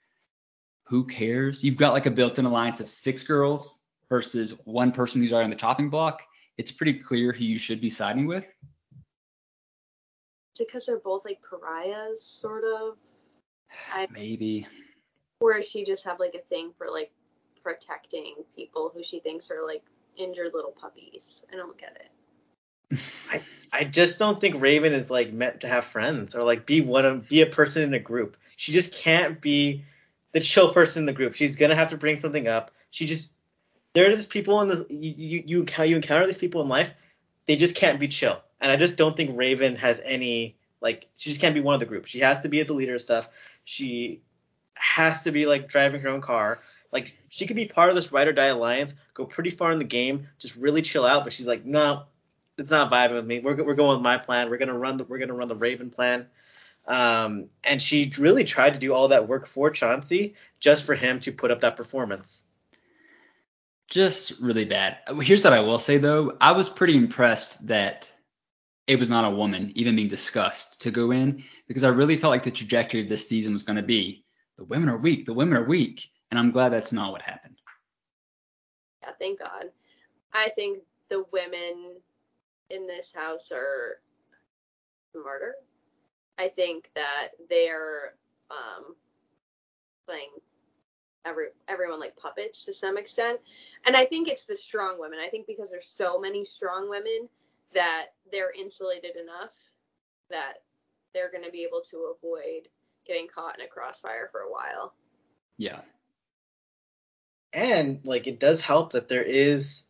[0.83, 1.63] who cares?
[1.63, 5.45] You've got like a built in alliance of six girls versus one person who's already
[5.45, 6.21] on the chopping block.
[6.57, 8.45] It's pretty clear who you should be siding with.
[10.55, 12.95] Is it because they're both like pariahs, sort of?
[13.93, 14.67] I, Maybe.
[15.39, 17.11] or does she just have like a thing for like
[17.63, 19.83] protecting people who she thinks are like
[20.17, 21.43] injured little puppies?
[21.51, 22.11] I don't get it.
[23.75, 27.03] I just don't think Raven is like meant to have friends or like be one
[27.03, 28.37] of be a person in a group.
[28.55, 29.83] She just can't be
[30.31, 31.33] the chill person in the group.
[31.33, 32.71] She's gonna have to bring something up.
[32.91, 33.33] She just
[33.95, 36.91] there are just people in this you you how you encounter these people in life.
[37.47, 41.29] They just can't be chill, and I just don't think Raven has any like she
[41.29, 42.05] just can't be one of the group.
[42.05, 43.29] She has to be at the leader of stuff.
[43.63, 44.21] She
[44.75, 46.60] has to be like driving her own car.
[46.91, 49.79] Like she could be part of this ride or die alliance, go pretty far in
[49.79, 51.23] the game, just really chill out.
[51.23, 52.03] But she's like, no,
[52.58, 53.39] it's not vibing with me.
[53.39, 54.49] We're we're going with my plan.
[54.49, 56.27] We're gonna run the we're gonna run the Raven plan.
[56.86, 61.21] Um, and she really tried to do all that work for Chauncey just for him
[61.21, 62.43] to put up that performance.
[63.95, 64.97] Just really bad.
[65.21, 66.36] Here's what I will say though.
[66.41, 68.12] I was pretty impressed that
[68.88, 72.31] it was not a woman even being discussed to go in because I really felt
[72.31, 74.25] like the trajectory of this season was going to be
[74.58, 77.55] the women are weak, the women are weak, and I'm glad that's not what happened.
[79.01, 79.67] Yeah, thank God.
[80.34, 81.95] I think the women
[82.71, 84.01] in this house are
[85.13, 85.55] smarter.
[86.38, 88.15] I think that they're
[88.51, 88.93] um,
[90.05, 90.31] playing
[91.25, 93.39] every everyone like puppets to some extent,
[93.85, 95.19] and I think it's the strong women.
[95.19, 97.27] I think because there's so many strong women
[97.73, 99.51] that they're insulated enough
[100.29, 100.63] that
[101.13, 102.67] they're going to be able to avoid
[103.05, 104.93] getting caught in a crossfire for a while.
[105.57, 105.81] Yeah.
[107.53, 109.83] And like it does help that there is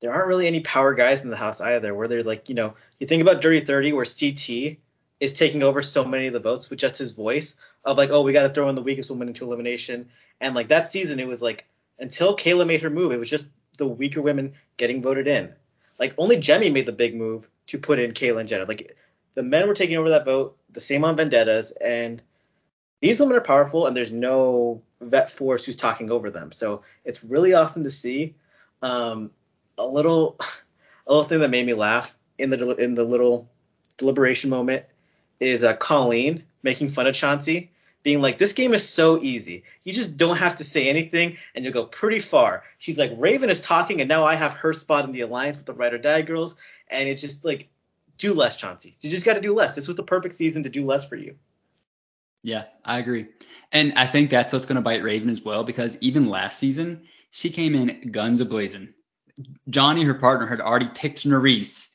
[0.00, 1.94] there aren't really any power guys in the house either.
[1.94, 4.76] Where they're like, you know, you think about Dirty 30 where CT
[5.20, 8.22] is taking over so many of the votes with just his voice of like, oh,
[8.22, 10.10] we got to throw in the weakest woman into elimination.
[10.40, 11.66] And like that season, it was like
[11.98, 15.52] until Kayla made her move, it was just the weaker women getting voted in.
[15.98, 18.64] Like only Jemmye made the big move to put in Kayla and Jenna.
[18.64, 18.96] Like
[19.34, 22.22] the men were taking over that vote, the same on Vendettas, and
[23.00, 26.52] these women are powerful, and there's no vet force who's talking over them.
[26.52, 28.34] So it's really awesome to see.
[28.82, 29.30] Um,
[29.78, 30.38] a little,
[31.06, 33.48] a little thing that made me laugh in the in the little
[33.96, 34.84] deliberation moment
[35.40, 37.70] is uh, Colleen making fun of Chauncey,
[38.04, 39.64] being like, "This game is so easy.
[39.82, 43.50] You just don't have to say anything, and you'll go pretty far." She's like, "Raven
[43.50, 45.98] is talking, and now I have her spot in the alliance with the Ride or
[45.98, 46.54] Die girls,
[46.88, 47.68] and it's just like,
[48.16, 48.96] do less, Chauncey.
[49.00, 49.74] You just got to do less.
[49.74, 51.36] This was the perfect season to do less for you."
[52.44, 53.26] Yeah, I agree.
[53.72, 57.08] And I think that's what's going to bite Raven as well because even last season,
[57.30, 58.92] she came in guns a blazing.
[59.68, 61.88] Johnny, her partner, had already picked Nurys.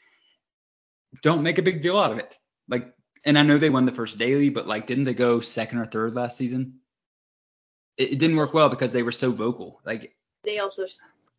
[1.21, 2.35] Don't make a big deal out of it.
[2.67, 2.93] Like,
[3.29, 5.85] and I know they won the first daily, but like, didn't they go second or
[5.85, 6.79] third last season?
[7.95, 9.79] It, it didn't work well because they were so vocal.
[9.85, 10.87] Like, They also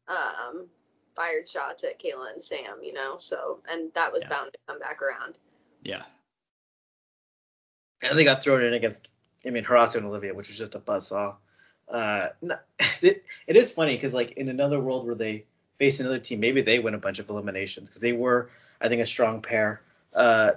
[0.07, 0.69] um,
[1.17, 4.29] fired shots at Kayla and Sam, you know, so and that was Yeah.
[4.29, 5.37] bound to come back around.
[5.83, 6.05] yeah,
[8.03, 9.09] And they got thrown in against
[9.45, 11.35] I mean, Horacio and Olivia, which was just a buzzsaw.
[11.89, 12.57] Uh, no,
[13.03, 15.45] it, it is funny because like in another world where they
[15.79, 18.49] face another team, maybe they win a bunch of eliminations because they were,
[18.81, 19.83] I think, a strong pair.
[20.15, 20.53] Uh,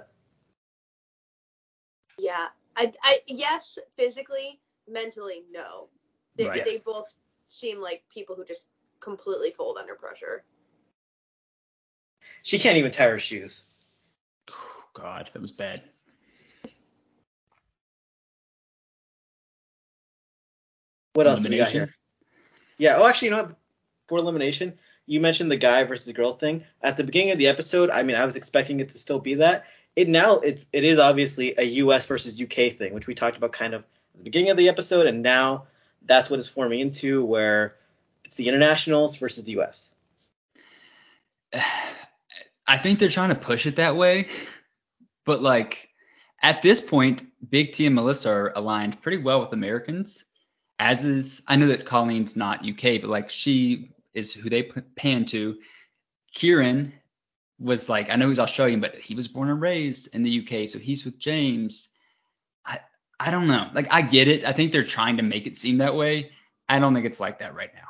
[2.24, 2.46] Yeah.
[2.74, 4.58] I, I yes, physically,
[4.88, 5.88] mentally, no.
[6.36, 6.64] They, Right.
[6.64, 6.84] they Yes.
[6.84, 7.12] both
[7.50, 8.66] seem like people who just
[9.00, 10.42] completely fold under pressure.
[12.42, 13.64] she can't even tie her shoes.
[14.50, 15.82] Oh, God, that was bad.
[21.12, 21.94] What else do we got here?
[22.78, 22.96] Yeah.
[22.96, 23.56] Oh, actually, you know what?
[24.08, 27.90] For elimination, you mentioned the guy versus girl thing at the beginning of the episode.
[27.90, 29.64] I mean, I was expecting it to still be that.
[29.96, 32.06] It now it it is obviously a U.S.
[32.06, 32.70] versus U.K.
[32.70, 35.66] thing, which we talked about kind of at the beginning of the episode, and now
[36.02, 37.76] that's what it's forming into, where
[38.24, 39.90] it's the internationals versus the U.S.
[42.66, 44.28] I think they're trying to push it that way,
[45.24, 45.90] but like
[46.42, 50.24] at this point, Big T and Melissa are aligned pretty well with Americans.
[50.78, 54.64] As is, I know that Colleen's not UK, but like she is who they
[54.96, 55.56] pan to.
[56.32, 56.92] Kieran
[57.64, 60.68] was like, I know he's Australian, but he was born and raised in the UK,
[60.68, 61.88] so he's with James.
[62.66, 62.80] I
[63.18, 63.68] I don't know.
[63.74, 64.44] Like I get it.
[64.44, 66.30] I think they're trying to make it seem that way.
[66.68, 67.88] I don't think it's like that right now.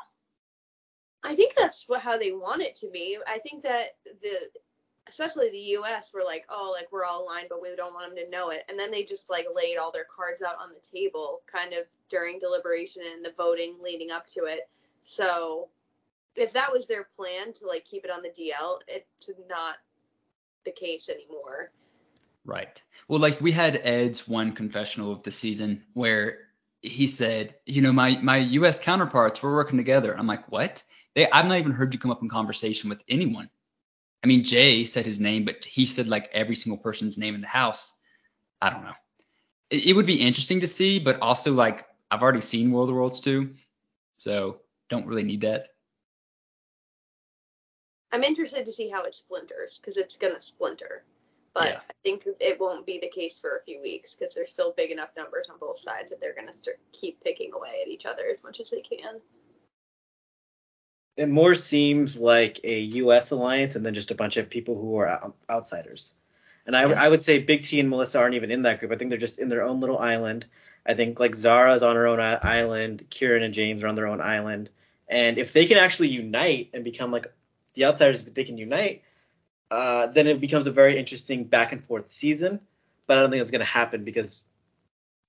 [1.25, 3.18] I think that's what, how they want it to be.
[3.27, 4.61] I think that the,
[5.09, 6.11] especially the U.S.
[6.12, 8.64] were like, oh, like we're all aligned, but we don't want them to know it.
[8.68, 11.87] And then they just like laid all their cards out on the table, kind of
[12.11, 14.68] during deliberation and the voting leading up to it.
[15.05, 15.68] So
[16.37, 19.76] if that was their plan to like keep it on the DL, it's not
[20.64, 21.70] the case anymore.
[22.45, 22.82] Right.
[23.09, 26.39] Well, like we had Ed's one confessional of the season where
[26.82, 28.78] he said, you know, my my U.S.
[28.78, 30.16] counterparts we're working together.
[30.16, 30.82] I'm like, what?
[31.14, 33.49] They I've not even heard you come up in conversation with anyone.
[34.22, 37.41] I mean, Jay said his name, but he said like every single person's name in
[37.41, 37.95] the house.
[38.61, 38.95] I don't know.
[39.70, 42.89] It, it would be interesting to see, but also like I've already seen War of
[42.89, 43.55] the Worlds 2,
[44.18, 44.61] so
[44.91, 45.68] don't really need that.
[48.15, 51.03] I'm interested to see how it splinters because it's gonna splinter.
[51.53, 51.81] But Yeah.
[51.91, 54.93] I think it won't be the case for a few weeks because there's still big
[54.93, 58.29] enough numbers on both sides that they're gonna start, keep picking away at each other
[58.31, 59.21] as much as they can.
[61.17, 63.33] It more seems like a U.S.
[63.33, 66.15] alliance and then just a bunch of people who are outsiders.
[66.67, 67.03] And I, Yeah.
[67.03, 68.93] I would say Big T and Melissa aren't even in that group.
[68.93, 70.47] I think they're just in their own little island.
[70.87, 74.21] I think like Zara's on her own island, Kieran and James are on their own
[74.21, 74.71] island.
[75.09, 77.33] And if they can actually unite and become like
[77.75, 79.03] the outsiders, if they can unite,
[79.70, 82.61] uh, then it becomes a very interesting back and forth season.
[83.07, 84.41] But I don't think it's going to happen because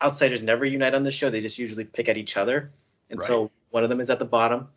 [0.02, 1.30] outsiders never unite on this show.
[1.30, 2.72] They just usually pick at each other.
[3.10, 4.70] And so one of them is at the bottom.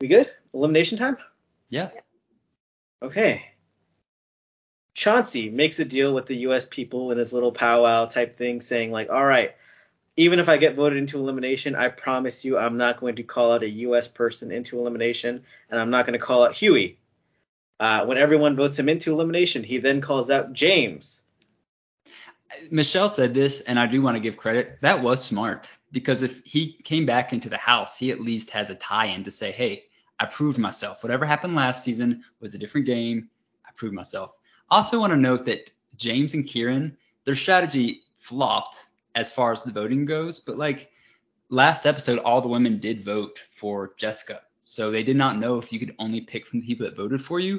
[0.00, 0.30] We good?
[0.52, 1.16] Elimination time?
[1.68, 1.90] Yeah.
[3.02, 3.44] Okay.
[4.94, 6.66] Chauncey makes a deal with the U.S.
[6.68, 9.54] people in his little powwow type thing, saying like, "All right,
[10.16, 13.52] even if I get voted into elimination, I promise you, I'm not going to call
[13.52, 14.08] out a U.S.
[14.08, 16.98] person into elimination, and I'm not going to call out Hughie."
[17.78, 21.20] Uh, when everyone votes him into elimination, he then calls out James.
[22.70, 24.78] Michelle said this, and I do want to give credit.
[24.80, 28.70] That was smart because if he came back into the house, he at least has
[28.70, 29.84] a tie-in to say, "Hey,
[30.18, 31.02] I proved myself.
[31.02, 33.28] Whatever happened last season was a different game.
[33.66, 34.32] I proved myself."
[34.70, 38.85] Also, want to note that James and Kieran, their strategy flopped
[39.16, 40.92] as far as the voting goes, but like
[41.48, 45.72] last episode, all the women did vote for Jessica, so they did not know if
[45.72, 47.58] you could only pick from the people that voted for you.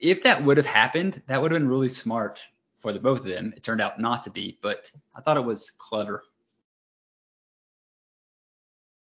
[0.00, 2.40] If that would have happened, that would have been really smart
[2.80, 3.52] for the both of them.
[3.56, 6.24] It turned out not to be, but I thought it was clever.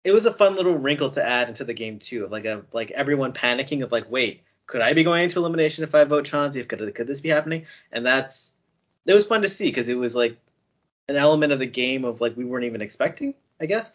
[0.04, 2.64] It was a fun little wrinkle to add into the game too, of like a
[2.72, 6.24] like everyone panicking of like, wait, could I be going into elimination if I vote
[6.24, 6.64] Chauncey?
[6.64, 7.66] Could could this be happening?
[7.90, 8.52] And that's
[9.06, 10.36] it was fun to see because it was like
[11.08, 13.34] an element of the game of like we weren't even expecting.
[13.60, 13.92] I guess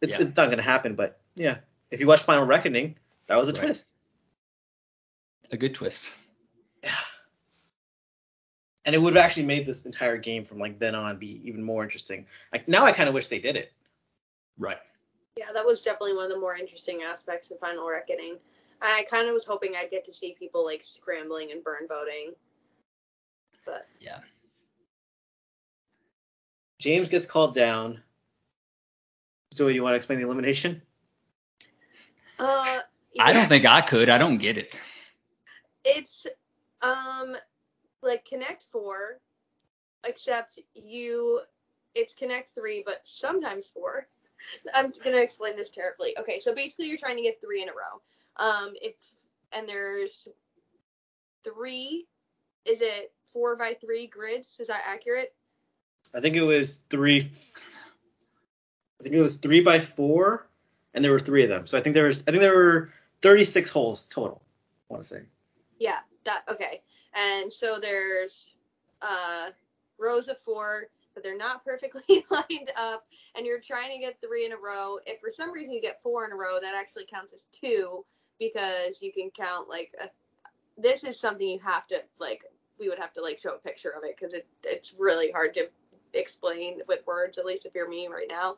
[0.00, 0.22] it's Yeah.
[0.22, 1.58] it's not gonna happen, but yeah,
[1.90, 2.96] if you watch Final Reckoning,
[3.26, 3.60] that was a Right.
[3.62, 3.92] twist.
[5.52, 6.14] A good twist.
[6.82, 6.96] Yeah.
[8.86, 11.62] And it would have actually made this entire game from like then on be even
[11.62, 12.26] more interesting.
[12.52, 13.72] Like now, I kind of wish they did it.
[14.58, 14.78] Right.
[15.36, 18.38] Yeah, that was definitely one of the more interesting aspects of Final Reckoning.
[18.80, 22.34] I kind of was hoping I'd get to see people like scrambling and burn voting.
[23.66, 24.20] But Yeah.
[26.80, 28.00] James gets called down.
[29.54, 30.82] Zoe, do you want to explain the elimination?
[32.38, 32.80] uh
[33.18, 34.08] I don't think I could.
[34.08, 34.74] I don't get it.
[35.84, 36.26] it's
[36.80, 37.36] um
[38.02, 39.20] like Connect 4
[40.04, 41.40] except you
[41.94, 44.08] it's Connect 3 but sometimes 4.
[44.74, 46.16] I'm going to explain this terribly.
[46.18, 48.00] Okay, so basically you're trying to get 3 in a row.
[48.36, 48.94] Um if
[49.52, 50.28] and there's
[51.44, 52.06] 3
[52.64, 54.58] is it 4 by 3 grids?
[54.60, 55.34] Is that accurate?
[56.14, 57.30] I think it was three.
[59.00, 60.48] I think it was three by four,
[60.94, 61.66] and there were three of them.
[61.66, 62.18] So I think there was.
[62.26, 62.90] I think there were
[63.22, 64.42] 36 holes total.
[64.90, 65.22] I want to say.
[65.78, 66.82] Yeah, that okay.
[67.14, 68.54] And so there's
[69.02, 69.50] uh
[69.98, 73.06] rows of four, but they're not perfectly lined up,
[73.36, 74.98] and you're trying to get three in a row.
[75.06, 78.04] If for some reason you get four in a row, that actually counts as two
[78.38, 80.08] because you can count like a,
[80.80, 82.42] this is something you have to like
[82.78, 85.54] we would have to like show a picture of it because it it's really hard
[85.54, 85.68] to
[86.14, 88.56] explain with words at least if you're me right now.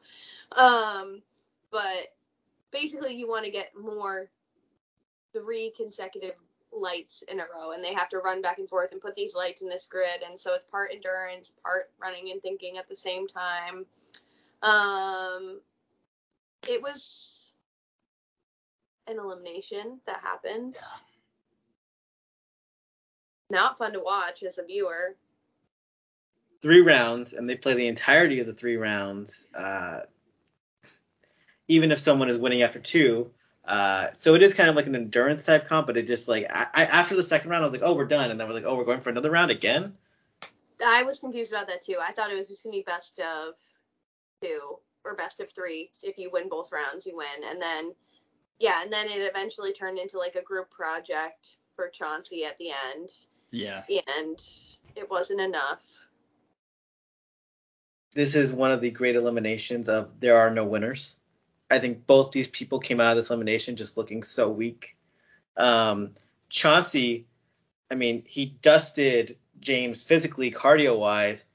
[0.57, 1.23] Um
[1.71, 2.15] but
[2.71, 4.29] basically you want to get more
[5.33, 6.35] three consecutive
[6.73, 9.35] lights in a row and they have to run back and forth and put these
[9.35, 10.23] lights in this grid.
[10.29, 13.87] And so it's part endurance part running and thinking at the same time.
[14.63, 15.61] Um
[16.69, 17.53] it was
[19.09, 20.77] an elimination that happened.
[20.77, 20.99] Yeah.
[23.51, 25.15] not fun to watch as a viewer
[26.63, 29.49] Three rounds, and they play the entirety of the three rounds.
[29.55, 30.01] Uh,
[31.69, 33.31] even if someone is winning after two.
[33.65, 36.47] Uh, so it is kind of like an endurance type comp, but it just like
[36.51, 38.55] I, I after the second round, I was like, oh, we're done, and then we're
[38.55, 39.95] like, oh, we're going for another round again.
[40.85, 41.97] I was confused about that too.
[42.01, 43.55] I thought it was just gonna be best of
[44.43, 45.91] two or best of three.
[46.03, 47.49] If you win both rounds, you win.
[47.49, 47.95] And then
[48.59, 52.71] yeah, and then it eventually turned into like a group project for Chauncey at the
[52.93, 53.11] end.
[53.53, 53.85] Yeah.
[54.19, 54.41] And
[54.97, 55.83] it wasn't enough.
[58.15, 61.17] This is one of the great eliminations of there are no winners.
[61.71, 64.97] I think both these people came out of this elimination just looking so weak.
[65.57, 66.11] Um,
[66.51, 67.27] Chauncey,
[67.91, 71.47] I mean, he dusted James physically, cardio wise,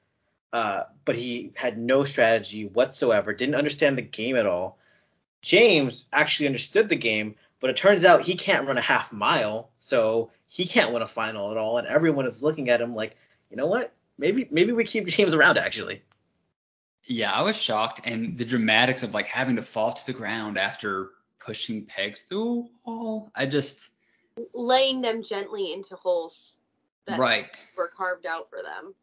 [0.52, 4.80] uh, but he had no strategy whatsoever, didn't understand the game at all.
[5.44, 9.70] James actually understood the game, but it turns out he can't run a half mile,
[9.80, 13.16] so he can't win a final at all, and everyone is looking at him like,
[13.52, 13.94] you know what?
[14.18, 16.02] Maybe maybe we keep James around actually.
[17.08, 20.58] Yeah, I was shocked, and the dramatics of like having to fall to the ground
[20.58, 23.32] after pushing pegs through a wall.
[23.36, 23.90] I just
[24.54, 26.60] Laying them gently into holes
[27.08, 27.48] that right.
[27.76, 28.94] were carved out for them.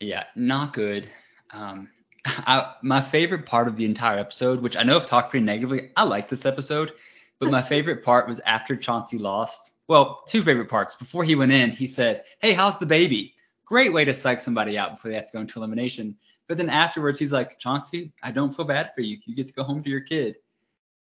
[0.00, 1.08] Yeah, not good.
[1.52, 1.88] Um,
[2.26, 5.90] I, my favorite part of the entire episode, which I know I've talked pretty negatively,
[5.96, 6.92] I like this episode,
[7.38, 9.72] but my favorite part was after Chauncey lost.
[9.88, 10.96] Well, two favorite parts.
[10.96, 13.34] Before he went in, he said, "Hey, how's the baby?"
[13.64, 16.16] Great way to psych somebody out before they have to go into elimination.
[16.50, 19.18] But then afterwards, he's like, "Chauncey, I don't feel bad for you.
[19.24, 20.36] You get to go home to your kid."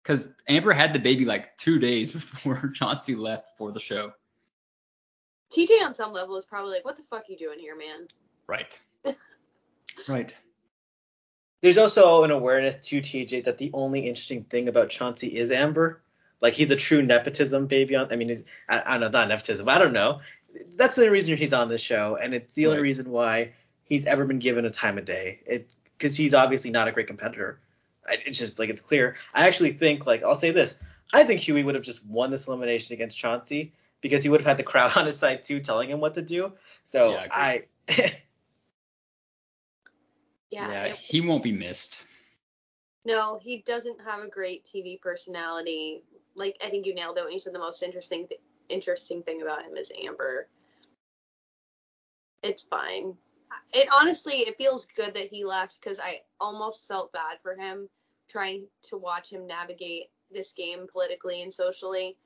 [0.03, 4.11] Because Amber had the baby like two days before Chauncey left for the show.
[5.53, 8.09] TJ on some level is probably like, what the fuck you doing here, man?
[8.45, 8.77] Right.
[10.09, 10.33] right.
[11.61, 16.01] There's also an awareness to TJ that the only interesting thing about Chauncey is Amber.
[16.41, 18.11] Like he's a true nepotism baby on.
[18.11, 19.69] I mean, he's, I, I don't know, not nepotism.
[19.69, 20.19] I don't know.
[20.75, 22.83] That's the only reason he's on this show, and it's the only Right.
[22.83, 23.53] reason why
[23.87, 25.39] he's ever been given a time of day.
[25.45, 27.59] It because he's obviously not a great competitor.
[28.07, 29.15] I- It's just like it's clear.
[29.33, 30.77] I actually think like I'll say this.
[31.13, 34.47] I think Hughie would have just won this elimination against Chauncey because he would have
[34.47, 36.53] had the crowd on his side too, telling him what to do.
[36.83, 37.63] So Yeah, I,
[40.49, 40.71] Yeah.
[40.71, 42.03] yeah, it- he won't be missed.
[43.05, 46.03] no, he doesn't have a great TV personality.
[46.35, 49.41] Like I think you nailed it when you said the most interesting th- interesting thing
[49.41, 50.47] about him is Amber.
[52.43, 53.17] It's fine.
[53.73, 57.89] It honestly it feels good that he left because I almost felt bad for him
[58.29, 62.17] trying to watch him navigate this game politically and socially.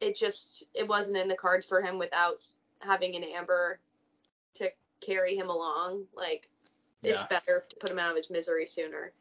[0.00, 2.46] It just it wasn't in the cards for him without
[2.80, 3.80] having an Amber
[4.54, 4.70] to
[5.00, 6.04] carry him along.
[6.14, 6.48] Like
[7.02, 7.26] it's Yeah.
[7.28, 9.12] better to put him out of his misery sooner.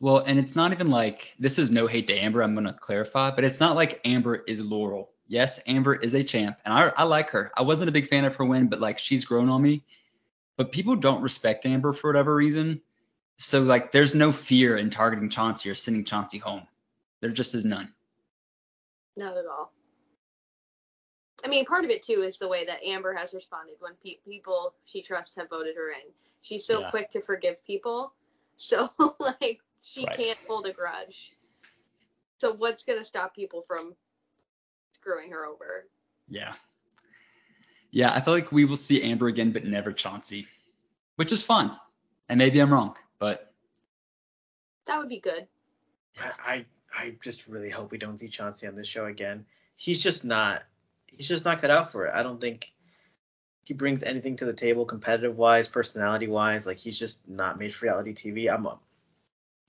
[0.00, 2.42] Well, and it's not even like this is no hate to Amber.
[2.42, 5.10] I'm gonna clarify, but it's not like Amber is Laurel.
[5.26, 7.50] Yes, Amber is a champ, and I I like her.
[7.56, 9.84] I wasn't a big fan of her win, but like she's grown on me.
[10.58, 12.82] But people don't respect Amber for whatever reason.
[13.38, 16.66] So like there's no fear in targeting Chauncey or sending Chauncey home.
[17.20, 17.94] There just is none.
[19.16, 19.72] Not at all.
[21.44, 24.18] I mean, part of it too is the way that Amber has responded when pe-
[24.24, 26.10] people she trusts have voted her in.
[26.42, 26.90] She's so Yeah.
[26.90, 28.12] quick to forgive people,
[28.56, 28.90] so
[29.20, 30.16] like she Right.
[30.18, 31.36] can't hold a grudge.
[32.38, 33.94] So what's gonna stop people from
[34.92, 35.86] screwing her over?
[36.28, 36.54] Yeah.
[37.90, 40.46] Yeah, I feel like we will see Amber again, but never Chauncey,
[41.16, 41.76] which is fun.
[42.28, 43.52] And maybe I'm wrong, but
[44.86, 45.46] That would be good.
[46.20, 49.46] I I just really hope we don't see Chauncey on this show again.
[49.76, 50.64] He's just not
[51.06, 52.14] he's just not cut out for it.
[52.14, 52.72] I don't think
[53.64, 56.66] he brings anything to the table competitive wise, personality wise.
[56.66, 58.52] Like he's just not made for reality TV.
[58.52, 58.78] I'm a,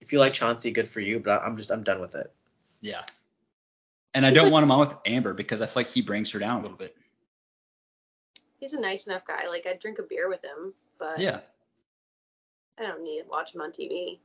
[0.02, 2.34] if you like Chauncey, good for you, but I'm just I'm done with it.
[2.82, 3.02] yeah.
[4.14, 6.40] And I don't want him on with Amber because I feel like he brings her
[6.40, 6.98] down a little bit.
[8.60, 9.48] He's a nice enough guy.
[9.48, 11.40] Like I'd drink a beer with him, but Yeah.
[12.78, 14.20] I don't need to watch him on TV.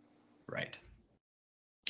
[0.49, 0.76] Right.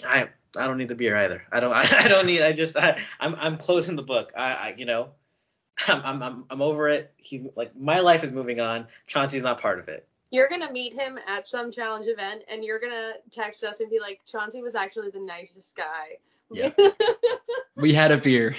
[0.06, 1.44] I I don't need the beer either.
[1.52, 4.32] I don't I, I don't need I just I I'm I'm closing the book.
[4.36, 5.10] I, I you know
[5.88, 7.12] I'm, I'm I'm I'm over it.
[7.16, 8.86] He like my life is moving on.
[9.06, 10.06] Chauncey's not part of it.
[10.30, 14.00] You're gonna meet him at some challenge event, and you're gonna text us and be
[14.00, 16.18] like, Chauncey was actually the nicest guy.
[16.50, 16.70] Yeah.
[17.76, 18.54] We had a beer.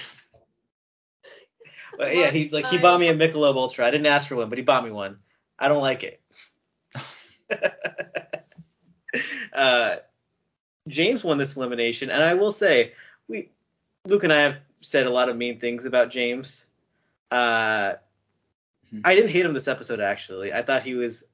[1.98, 3.86] But yeah, he's like he bought me a Michelob Ultra.
[3.86, 5.20] I didn't ask for one, but he bought me one.
[5.58, 6.22] I don't like it.
[9.54, 9.98] uh,
[10.88, 12.94] James won this elimination, and I will say
[13.28, 13.50] we
[14.06, 16.68] Luke and I have said a lot of mean things about James.
[17.32, 17.96] Uh,
[18.94, 19.02] Mhm.
[19.04, 20.54] I didn't hate him this episode actually.
[20.54, 21.26] I thought he was,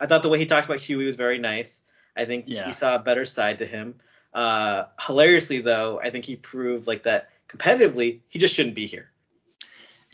[0.00, 1.80] I thought the way he talked about Hughie was very nice.
[2.16, 2.66] I think Yeah.
[2.66, 4.00] we saw a better side to him.
[4.32, 9.10] Uh, hilariously though, I think he proved like that competitively he just shouldn't be here.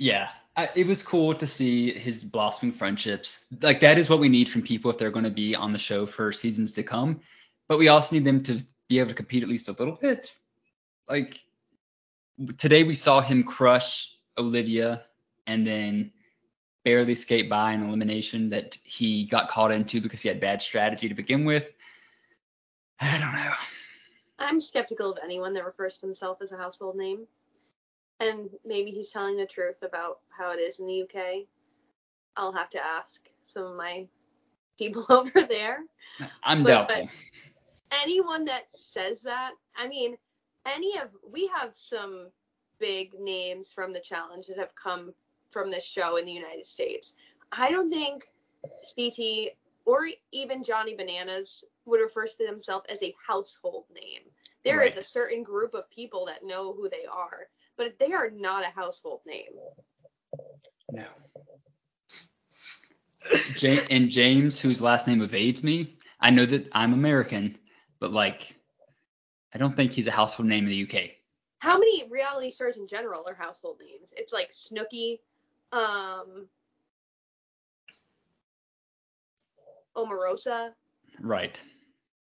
[0.03, 0.30] Yeah.
[0.57, 3.44] I, it was cool to see his blossoming friendships.
[3.61, 5.78] Like that is what we need from people if they're going to be on the
[5.78, 7.20] show for seasons to come.
[7.68, 10.34] But we also need them to be able to compete at least a little bit.
[11.09, 11.38] Like
[12.59, 15.05] today we saw him crush Olivia
[15.46, 16.11] and then
[16.84, 21.09] barely skate by an elimination that he got caught into because he had bad strategy
[21.09, 21.70] to begin with.
[23.00, 23.53] I don't know.
[24.40, 27.28] I'm skeptical of anyone that refers to himself as a household name.
[28.20, 31.46] And maybe he's telling the truth about how it is in the UK.
[32.36, 34.06] I'll have to ask some of my
[34.78, 35.80] people over there.
[36.42, 37.08] I'm But- doubtful.
[38.02, 40.16] Anyone that says that, I mean,
[40.64, 42.28] any of we have some
[42.78, 45.12] big names from the challenge that have come
[45.50, 47.14] from this show in the United States.
[47.52, 48.30] I don't think
[48.96, 49.50] CT
[49.84, 54.22] or even Johnny Bananas would refer to themselves as a household name.
[54.64, 55.04] There is Right.
[55.04, 58.70] a certain group of people that know who they are, but they are not a
[58.70, 59.52] household name.
[60.90, 61.04] No.
[63.90, 67.58] And James, whose last name evades me, I know that I'm American,
[68.00, 68.56] but like,
[69.54, 71.10] I don't think he's a household name in the UK.
[71.58, 74.12] How many reality stars in general are household names?
[74.16, 75.20] It's like Snooki,
[75.72, 76.48] um,
[79.96, 80.70] Omarosa.
[81.20, 81.60] Right.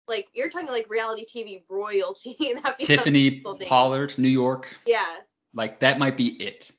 [0.06, 2.36] Like you're talking like reality TV royalty.
[2.62, 3.42] that Tiffany.
[3.66, 4.68] Pollard, New York.
[4.86, 5.16] Yeah.
[5.54, 6.70] Like that might be it.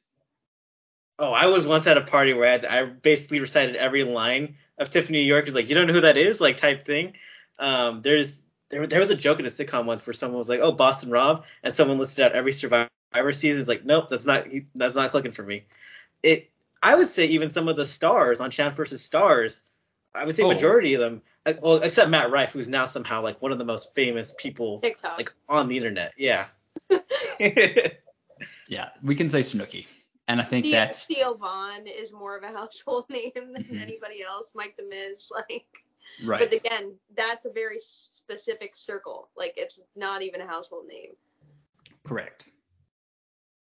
[1.19, 4.55] Oh, I was once at a party where I, had, I basically recited every line
[4.79, 5.47] of Tiffany New York.
[5.47, 7.13] Is like, you don't know who that is, like type thing.
[7.59, 10.59] Um, there's there there was a joke in a sitcom once where someone was like,
[10.59, 12.89] oh, Boston Rob, and someone listed out every Survivor
[13.31, 13.59] season.
[13.59, 15.65] Is like, nope, that's not he, that's not clicking for me.
[16.23, 16.49] It
[16.81, 19.61] I would say even some of the stars on Champ versus Stars,
[20.15, 20.47] I would say Oh.
[20.47, 23.65] majority of them, uh, well, except Matt Rife, who's now somehow like one of the
[23.65, 25.17] most famous people TikTok.
[25.17, 26.13] like on the internet.
[26.17, 26.47] Yeah.
[28.73, 29.85] Yeah, we can say Snooki.
[30.27, 33.81] And I think The- that's Theo Von is more of a household name than Mhm.
[33.81, 34.51] anybody else.
[34.55, 35.65] Mike the Miz, like.
[36.25, 36.39] right.
[36.39, 39.29] But again, that's a very specific circle.
[39.37, 41.11] Like it's not even a household name.
[42.03, 42.47] Correct.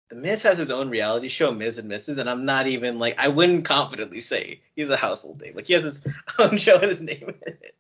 [0.09, 3.19] The Miz has his own reality show, Miz and Mrs., and I'm not even like
[3.19, 5.55] I wouldn't confidently say he's a household name.
[5.57, 6.07] Like he has his
[6.39, 7.75] own show and his name in it.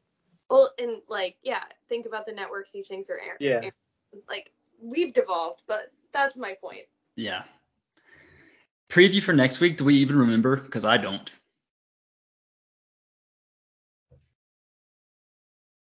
[0.51, 3.37] Well, and like, yeah, think about the networks these things are airing.
[3.41, 3.71] Yeah.
[4.29, 6.87] Like, we've devolved, but that's my point.
[7.17, 7.43] Yeah.
[8.89, 9.79] Preview for next week.
[9.79, 10.57] Do we even remember?
[10.57, 11.31] Because I don't.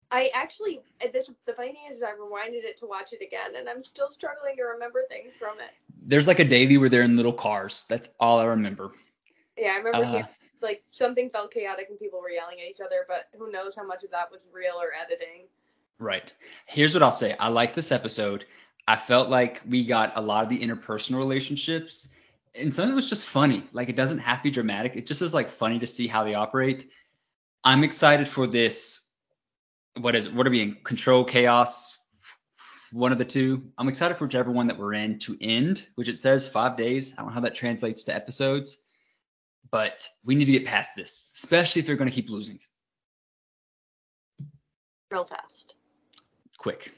[0.10, 3.56] I actually, uh, this the funny thing is, I rewinded it to watch it again,
[3.58, 5.72] and I'm still struggling to remember things from it.
[6.06, 7.86] There's like a daily where they're in little cars.
[7.90, 8.92] That's all I remember.
[9.58, 10.24] Yeah, I remember Uh,
[10.62, 13.86] like something felt chaotic and people were yelling at each other, but who knows how
[13.86, 15.48] much of that was real or editing.
[16.00, 16.32] Right.
[16.68, 17.36] Here's what I'll say.
[17.40, 18.46] I like this episode.
[18.88, 22.08] I felt like we got a lot of the interpersonal relationships,
[22.56, 23.68] and some of it was just funny.
[23.74, 24.96] Like it doesn't have to be dramatic.
[24.96, 26.90] It just is like funny to see how they operate.
[27.64, 29.02] I'm excited for this.
[30.00, 30.34] What is it?
[30.34, 30.78] What are we in?
[30.84, 31.98] Control chaos.
[32.94, 33.70] One of the two.
[33.78, 37.14] I'm excited for whichever one that we're in to end, which it says five days.
[37.14, 38.78] I don't know how that translates to episodes,
[39.70, 42.60] but we need to get past this, especially if they're going to keep losing.
[45.12, 45.74] Real fast.
[46.58, 46.94] Quick.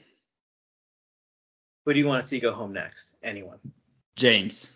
[1.90, 3.16] Who do you want to see go home next?
[3.20, 3.58] Anyone?
[4.14, 4.70] James.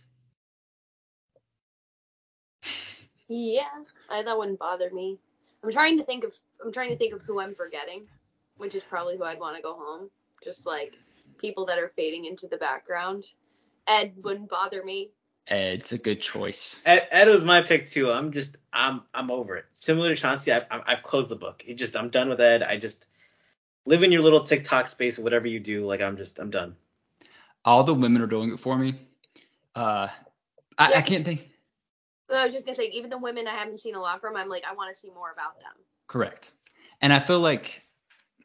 [3.28, 3.62] Yeah,
[4.10, 5.20] I, that wouldn't bother me.
[5.62, 8.08] I'm trying to think of I'm trying to think of who I'm forgetting,
[8.56, 10.10] which is probably who I'd want to go home.
[10.42, 10.94] Just like
[11.38, 13.26] people that are fading into the background.
[13.86, 15.10] Ed wouldn't bother me.
[15.46, 16.80] Ed's a good choice.
[16.84, 18.10] Ed, Ed was my pick too.
[18.10, 19.66] I'm just I'm I'm over it.
[19.74, 21.62] Similar to Chauncey, I've I've I've closed the book.
[21.64, 22.64] It just I'm done with Ed.
[22.64, 23.06] I just
[23.86, 25.86] live in your little TikTok space, whatever you do.
[25.86, 26.74] Like I'm just I'm done.
[27.64, 28.94] All the women are doing it for me.
[29.74, 30.08] Uh,
[30.78, 30.98] I, Yeah.
[30.98, 31.50] I can't think.
[32.32, 34.48] I was just gonna say, even the women I haven't seen a lot from, I'm
[34.48, 35.72] like, I want to see more about them.
[36.06, 36.52] Correct.
[37.00, 37.82] And I feel like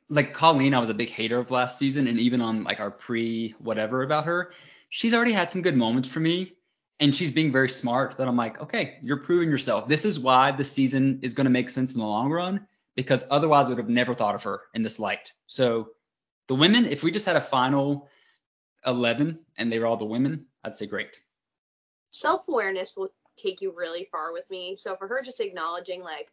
[0.09, 2.91] like Colleen, I was a big hater of last season, and even on like our
[2.91, 4.53] pre whatever about her,
[4.89, 6.53] she's already had some good moments for me,
[6.99, 8.17] and she's being very smart.
[8.17, 9.87] That I'm like, okay, you're proving yourself.
[9.87, 13.25] This is why the season is going to make sense in the long run, because
[13.29, 15.31] otherwise I would have never thought of her in this light.
[15.47, 15.89] So
[16.47, 18.09] the women, if we just had a final
[18.85, 21.19] 11 and they were all the women, I'd say great.
[22.11, 24.75] Self awareness will take you really far with me.
[24.75, 26.31] So for her just acknowledging like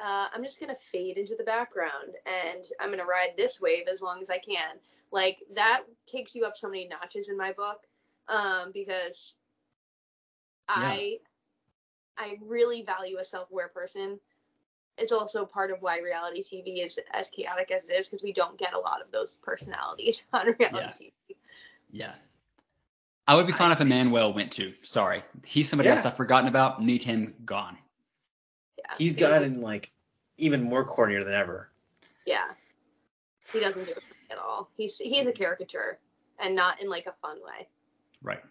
[0.00, 4.02] uh, I'm just gonna fade into the background and I'm gonna ride this wave as
[4.02, 4.78] long as I can.
[5.12, 7.82] Like that takes you up so many notches in my book
[8.28, 9.36] um, because
[10.68, 10.74] yeah.
[10.76, 11.18] I
[12.16, 14.18] I really value a self-aware person.
[14.96, 18.32] It's also part of why reality TV is as chaotic as it is because we
[18.32, 21.23] don't get a lot of those personalities on reality yeah.
[21.23, 21.23] TV.
[21.94, 22.12] Yeah.
[23.26, 24.74] I would be fine I, if Emmanuel went too.
[24.82, 25.94] Sorry, he's somebody yeah.
[25.94, 26.82] else I've forgotten about.
[26.82, 27.78] Need him gone.
[28.76, 29.90] Yeah, he's gotten like
[30.36, 31.70] even more cornier than ever.
[32.26, 32.44] Yeah,
[33.52, 34.68] he doesn't do it at all.
[34.76, 35.98] He's he's a caricature,
[36.38, 37.66] and not in like a fun way.
[38.22, 38.42] Right.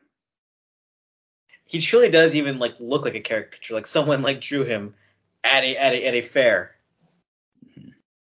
[1.65, 4.95] He truly does even like look like a caricature, like someone like drew him
[5.43, 6.75] at a at a at a fair.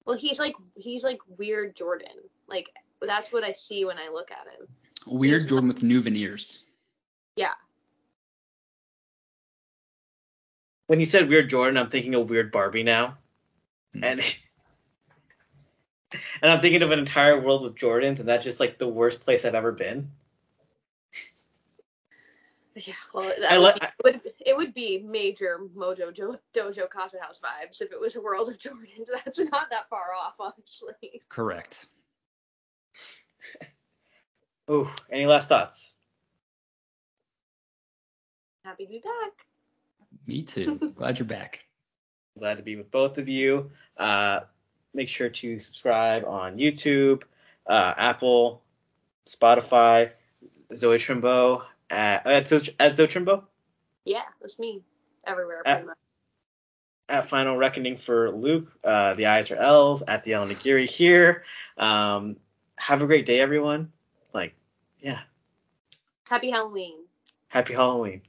[0.04, 2.08] Well, he's like he's like weird Jordan.
[2.46, 2.66] Like
[3.00, 4.68] that's what I see when I look at him.
[5.06, 6.60] Weird he's Jordan with new veneers.
[7.36, 7.52] Yeah.
[10.86, 13.18] When he said weird Jordan, I'm thinking of weird Barbie now.
[13.94, 14.04] Mm.
[14.04, 14.20] And
[16.42, 19.20] and I'm thinking of an entire world with Jordans, and that's just like the worst
[19.20, 20.10] place I've ever been.
[22.74, 27.18] Yeah, well, that would, be, it, would, it would be major Mojo jo- Dojo Casa
[27.20, 29.08] House vibes if it was a world of Jordans.
[29.24, 31.20] That's not that far off, honestly.
[31.28, 31.86] Correct.
[34.72, 35.92] Ooh, any last thoughts?
[38.64, 39.46] Happy to be back.
[40.26, 40.92] Me too.
[40.96, 41.66] Glad you're back.
[42.38, 43.70] Glad to be with both of you.
[43.98, 44.40] Uh,
[44.94, 47.24] make sure to subscribe on YouTube,
[47.66, 48.62] uh, Apple,
[49.26, 50.10] Spotify,
[50.74, 53.42] Zoe Trimbo at, at, at Zoe Trimbo.
[54.06, 54.80] Yeah, that's me.
[55.26, 55.96] Everywhere, at, much.
[57.10, 60.00] At Final Reckoning for Luke, uh, the eyes are L's.
[60.00, 61.44] At the Allan Aguirre here.
[61.76, 62.36] Um,
[62.76, 63.92] have a great day, everyone.
[65.02, 65.18] Yeah.
[66.28, 67.04] Happy Halloween.
[67.48, 68.22] Happy Halloween.